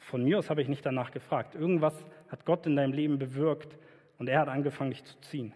[0.00, 1.54] von mir aus habe ich nicht danach gefragt.
[1.54, 3.78] Irgendwas hat Gott in deinem Leben bewirkt
[4.18, 5.52] und er hat angefangen, dich zu ziehen.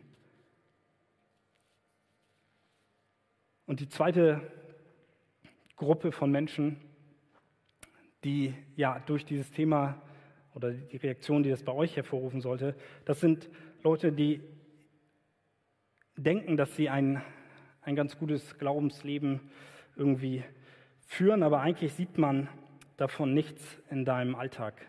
[3.67, 4.41] Und die zweite
[5.77, 6.77] Gruppe von Menschen,
[8.23, 10.01] die ja durch dieses Thema
[10.55, 12.75] oder die Reaktion, die das bei euch hervorrufen sollte,
[13.07, 13.49] das sind
[13.83, 14.41] Leute, die
[16.17, 17.23] denken, dass sie ein,
[17.83, 19.41] ein ganz gutes Glaubensleben
[19.97, 20.45] irgendwie
[21.07, 22.49] führen, aber eigentlich sieht man
[22.97, 24.87] davon nichts in deinem Alltag.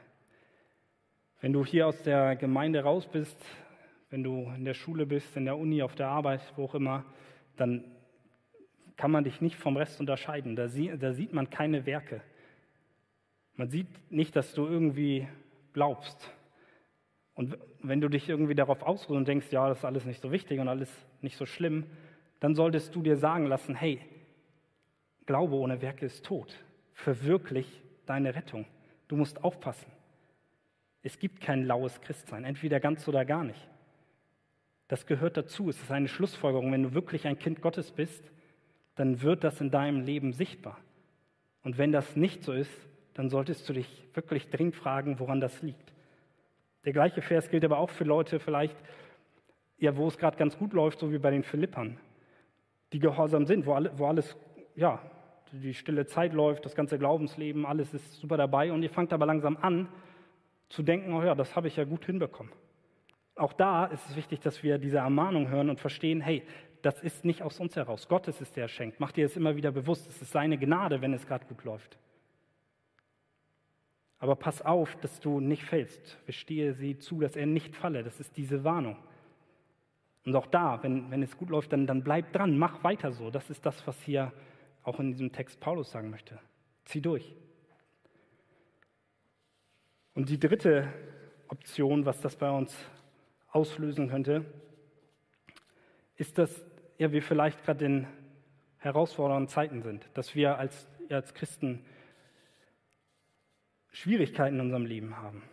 [1.41, 3.37] Wenn du hier aus der Gemeinde raus bist,
[4.09, 7.05] wenn du in der Schule bist, in der Uni, auf der Arbeit, wo auch immer,
[7.57, 7.83] dann
[8.95, 10.55] kann man dich nicht vom Rest unterscheiden.
[10.55, 12.21] Da, sie, da sieht man keine Werke.
[13.55, 15.27] Man sieht nicht, dass du irgendwie
[15.73, 16.31] glaubst.
[17.33, 20.31] Und wenn du dich irgendwie darauf ausruhst und denkst, ja, das ist alles nicht so
[20.31, 20.89] wichtig und alles
[21.21, 21.85] nicht so schlimm,
[22.39, 23.99] dann solltest du dir sagen lassen, hey,
[25.25, 26.63] Glaube ohne Werke ist tot.
[26.93, 28.65] verwirklich deine Rettung.
[29.07, 29.91] Du musst aufpassen.
[31.03, 33.67] Es gibt kein laues Christsein, entweder ganz oder gar nicht.
[34.87, 35.69] Das gehört dazu.
[35.69, 36.71] Es ist eine Schlussfolgerung.
[36.71, 38.23] Wenn du wirklich ein Kind Gottes bist,
[38.95, 40.77] dann wird das in deinem Leben sichtbar.
[41.63, 42.71] Und wenn das nicht so ist,
[43.13, 45.93] dann solltest du dich wirklich dringend fragen, woran das liegt.
[46.85, 48.75] Der gleiche Vers gilt aber auch für Leute vielleicht,
[49.77, 51.97] ja, wo es gerade ganz gut läuft, so wie bei den Philippern,
[52.93, 54.35] die gehorsam sind, wo, alle, wo alles,
[54.75, 55.01] ja,
[55.61, 59.25] die stille Zeit läuft, das ganze Glaubensleben, alles ist super dabei und ihr fangt aber
[59.25, 59.87] langsam an
[60.69, 62.51] zu denken, oh ja, das habe ich ja gut hinbekommen.
[63.35, 66.43] Auch da ist es wichtig, dass wir diese Ermahnung hören und verstehen, hey,
[66.81, 68.07] das ist nicht aus uns heraus.
[68.07, 68.99] Gott ist es, der schenkt.
[68.99, 70.07] Mach dir das immer wieder bewusst.
[70.07, 71.97] Es ist seine Gnade, wenn es gerade gut läuft.
[74.19, 76.23] Aber pass auf, dass du nicht fällst.
[76.25, 78.03] Bestehe sie zu, dass er nicht falle.
[78.03, 78.97] Das ist diese Warnung.
[80.25, 83.29] Und auch da, wenn, wenn es gut läuft, dann, dann bleib dran, mach weiter so.
[83.29, 84.31] Das ist das, was hier
[84.85, 86.39] auch in diesem Text Paulus sagen möchte.
[86.85, 87.35] Zieh durch.
[90.13, 90.87] Und die dritte
[91.47, 92.77] Option, was das bei uns
[93.49, 94.45] auslösen könnte,
[96.15, 96.65] ist, dass
[96.97, 98.07] ja, wir vielleicht gerade in
[98.77, 101.83] herausfordernden Zeiten sind, dass wir als, als Christen
[103.91, 105.43] Schwierigkeiten in unserem Leben haben.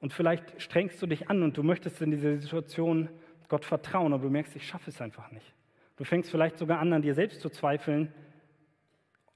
[0.00, 3.08] Und vielleicht strengst du dich an und du möchtest in dieser Situation
[3.48, 5.54] Gott vertrauen, aber du merkst, ich schaffe es einfach nicht.
[5.96, 8.12] Du fängst vielleicht sogar an, an dir selbst zu zweifeln.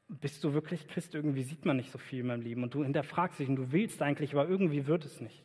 [0.08, 1.14] Bist du wirklich Christ?
[1.14, 2.62] Irgendwie sieht man nicht so viel in meinem Leben.
[2.62, 5.44] Und du hinterfragst dich und du willst eigentlich, aber irgendwie wird es nicht.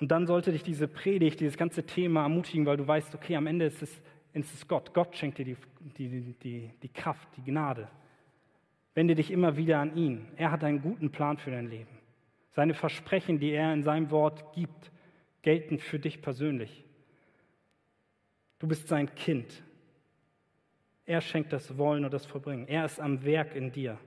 [0.00, 3.46] Und dann sollte dich diese Predigt, dieses ganze Thema ermutigen, weil du weißt, okay, am
[3.46, 4.02] Ende ist es,
[4.32, 4.92] ist es Gott.
[4.92, 5.56] Gott schenkt dir die,
[5.96, 7.88] die, die, die Kraft, die Gnade.
[8.94, 10.26] Wende dich immer wieder an ihn.
[10.36, 11.98] Er hat einen guten Plan für dein Leben.
[12.50, 14.90] Seine Versprechen, die er in seinem Wort gibt,
[15.42, 16.84] gelten für dich persönlich.
[18.60, 19.63] Du bist sein Kind.
[21.06, 22.66] Er schenkt das Wollen und das Vollbringen.
[22.66, 23.98] Er ist am Werk in dir.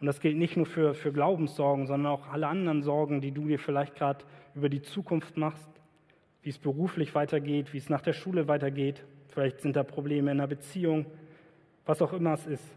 [0.00, 3.46] Und das gilt nicht nur für, für Glaubenssorgen, sondern auch alle anderen Sorgen, die du
[3.46, 4.24] dir vielleicht gerade
[4.54, 5.68] über die Zukunft machst,
[6.42, 9.04] wie es beruflich weitergeht, wie es nach der Schule weitergeht.
[9.28, 11.06] Vielleicht sind da Probleme in der Beziehung,
[11.86, 12.76] was auch immer es ist.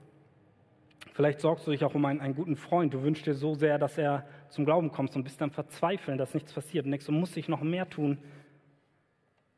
[1.13, 2.93] Vielleicht sorgst du dich auch um einen, einen, guten Freund.
[2.93, 6.33] Du wünschst dir so sehr, dass er zum Glauben kommt und bist dann verzweifeln, dass
[6.33, 6.85] nichts passiert.
[6.85, 8.19] Und denkst, du musst dich noch mehr tun.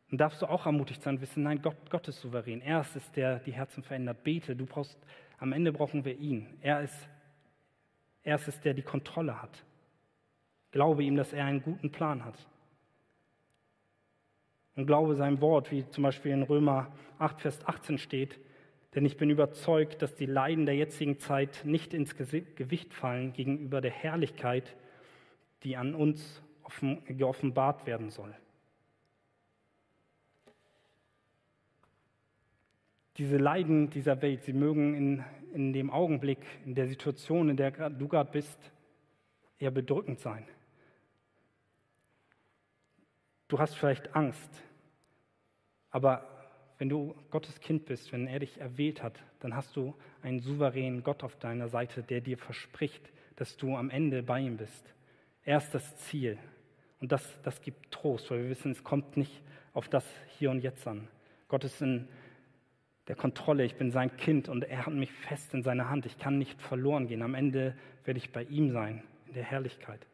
[0.10, 2.62] Dann darfst du auch ermutigt sein, wissen, nein, Gott, Gott ist souverän.
[2.62, 4.24] Er ist es, der die Herzen verändert.
[4.24, 4.97] Bete, du brauchst,
[5.38, 6.47] am Ende brauchen wir ihn.
[6.62, 7.07] Er ist,
[8.24, 9.64] er ist es, der die Kontrolle hat.
[10.72, 12.47] Glaube ihm, dass er einen guten Plan hat.
[14.76, 18.39] Und glaube seinem Wort, wie zum Beispiel in Römer 8, Vers 18 steht,
[18.95, 23.82] denn ich bin überzeugt, dass die Leiden der jetzigen Zeit nicht ins Gewicht fallen gegenüber
[23.82, 24.76] der Herrlichkeit,
[25.64, 26.41] die an uns
[27.07, 28.34] geoffenbart werden soll.
[33.20, 37.89] Diese Leiden dieser Welt, sie mögen in, in dem Augenblick, in der Situation, in der
[37.89, 38.57] du gerade bist,
[39.59, 40.47] eher bedrückend sein.
[43.49, 44.49] Du hast vielleicht Angst,
[45.91, 46.26] aber
[46.78, 51.03] wenn du Gottes Kind bist, wenn er dich erwählt hat, dann hast du einen souveränen
[51.03, 54.93] Gott auf deiner Seite, der dir verspricht, dass du am Ende bei ihm bist.
[55.43, 56.38] Er ist das Ziel.
[57.01, 59.41] Und das, das gibt Trost, weil wir wissen, es kommt nicht
[59.74, 60.05] auf das
[60.38, 61.09] Hier und Jetzt an.
[61.49, 62.07] Gott ist in
[63.10, 66.05] der Kontrolle, ich bin sein Kind und er hat mich fest in seiner Hand.
[66.05, 67.24] Ich kann nicht verloren gehen.
[67.24, 70.05] Am Ende werde ich bei ihm sein, in der Herrlichkeit.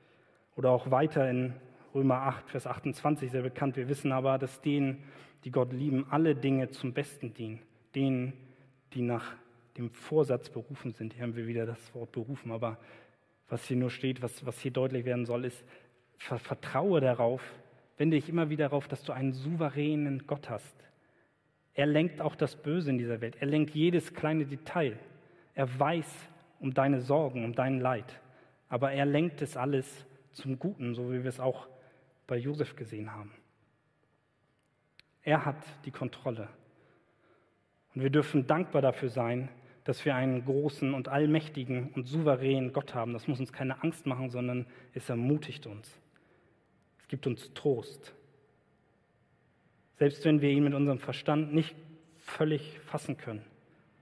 [0.56, 1.54] Oder auch weiter in
[1.94, 3.76] Römer 8, Vers 28, sehr bekannt.
[3.76, 5.04] Wir wissen aber, dass denen,
[5.44, 7.60] die Gott lieben, alle Dinge zum Besten dienen.
[7.96, 8.32] Denen,
[8.94, 9.36] die nach
[9.76, 11.16] dem Vorsatz berufen sind.
[11.16, 12.78] Hier haben wir wieder das Wort berufen, aber
[13.50, 15.66] was hier nur steht, was, was hier deutlich werden soll, ist,
[16.18, 17.42] vertraue darauf,
[17.98, 20.86] wende dich immer wieder darauf, dass du einen souveränen Gott hast.
[21.76, 23.36] Er lenkt auch das Böse in dieser Welt.
[23.40, 24.98] Er lenkt jedes kleine Detail.
[25.54, 26.08] Er weiß
[26.60, 28.20] um deine Sorgen, um dein Leid.
[28.70, 31.68] Aber er lenkt es alles zum Guten, so wie wir es auch
[32.28, 33.32] bei Josef gesehen haben.
[35.22, 36.48] Er hat die Kontrolle.
[37.94, 39.50] Und wir dürfen dankbar dafür sein,
[39.84, 43.14] dass wir einen großen und allmächtigen und souveränen Gott haben.
[43.14, 46.00] Das muss uns keine Angst machen, sondern es ermutigt uns.
[47.00, 48.14] Es gibt uns Trost.
[49.98, 51.76] Selbst wenn wir ihn mit unserem Verstand nicht
[52.18, 53.44] völlig fassen können.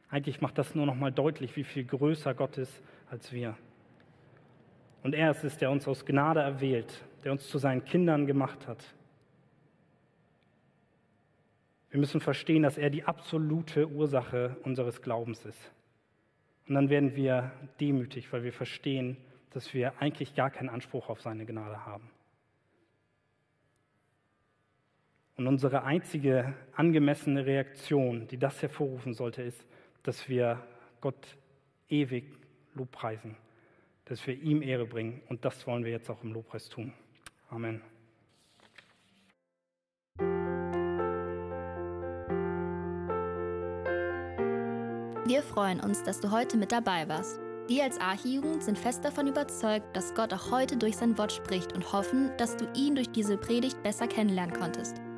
[0.10, 3.58] Eigentlich macht das nur noch mal deutlich, wie viel größer Gott ist als wir.
[5.04, 8.68] Und er ist es, der uns aus Gnade erwählt, der uns zu seinen Kindern gemacht
[8.68, 8.84] hat,
[11.94, 15.72] wir müssen verstehen, dass er die absolute Ursache unseres Glaubens ist.
[16.68, 19.16] Und dann werden wir demütig, weil wir verstehen,
[19.52, 22.10] dass wir eigentlich gar keinen Anspruch auf seine Gnade haben.
[25.36, 29.66] Und unsere einzige angemessene Reaktion, die das hervorrufen sollte, ist,
[30.04, 30.62] dass wir
[31.02, 31.38] Gott
[31.90, 32.26] ewig
[32.76, 33.36] Lobpreisen,
[34.06, 35.22] dass wir ihm Ehre bringen.
[35.30, 36.94] Und das wollen wir jetzt auch im Lobpreis tun.
[37.50, 37.82] Amen.
[45.26, 47.40] Wir freuen uns, dass du heute mit dabei warst.
[47.68, 51.74] Wir als Archijugend sind fest davon überzeugt, dass Gott auch heute durch sein Wort spricht
[51.74, 55.03] und hoffen, dass du ihn durch diese Predigt besser kennenlernen konntest.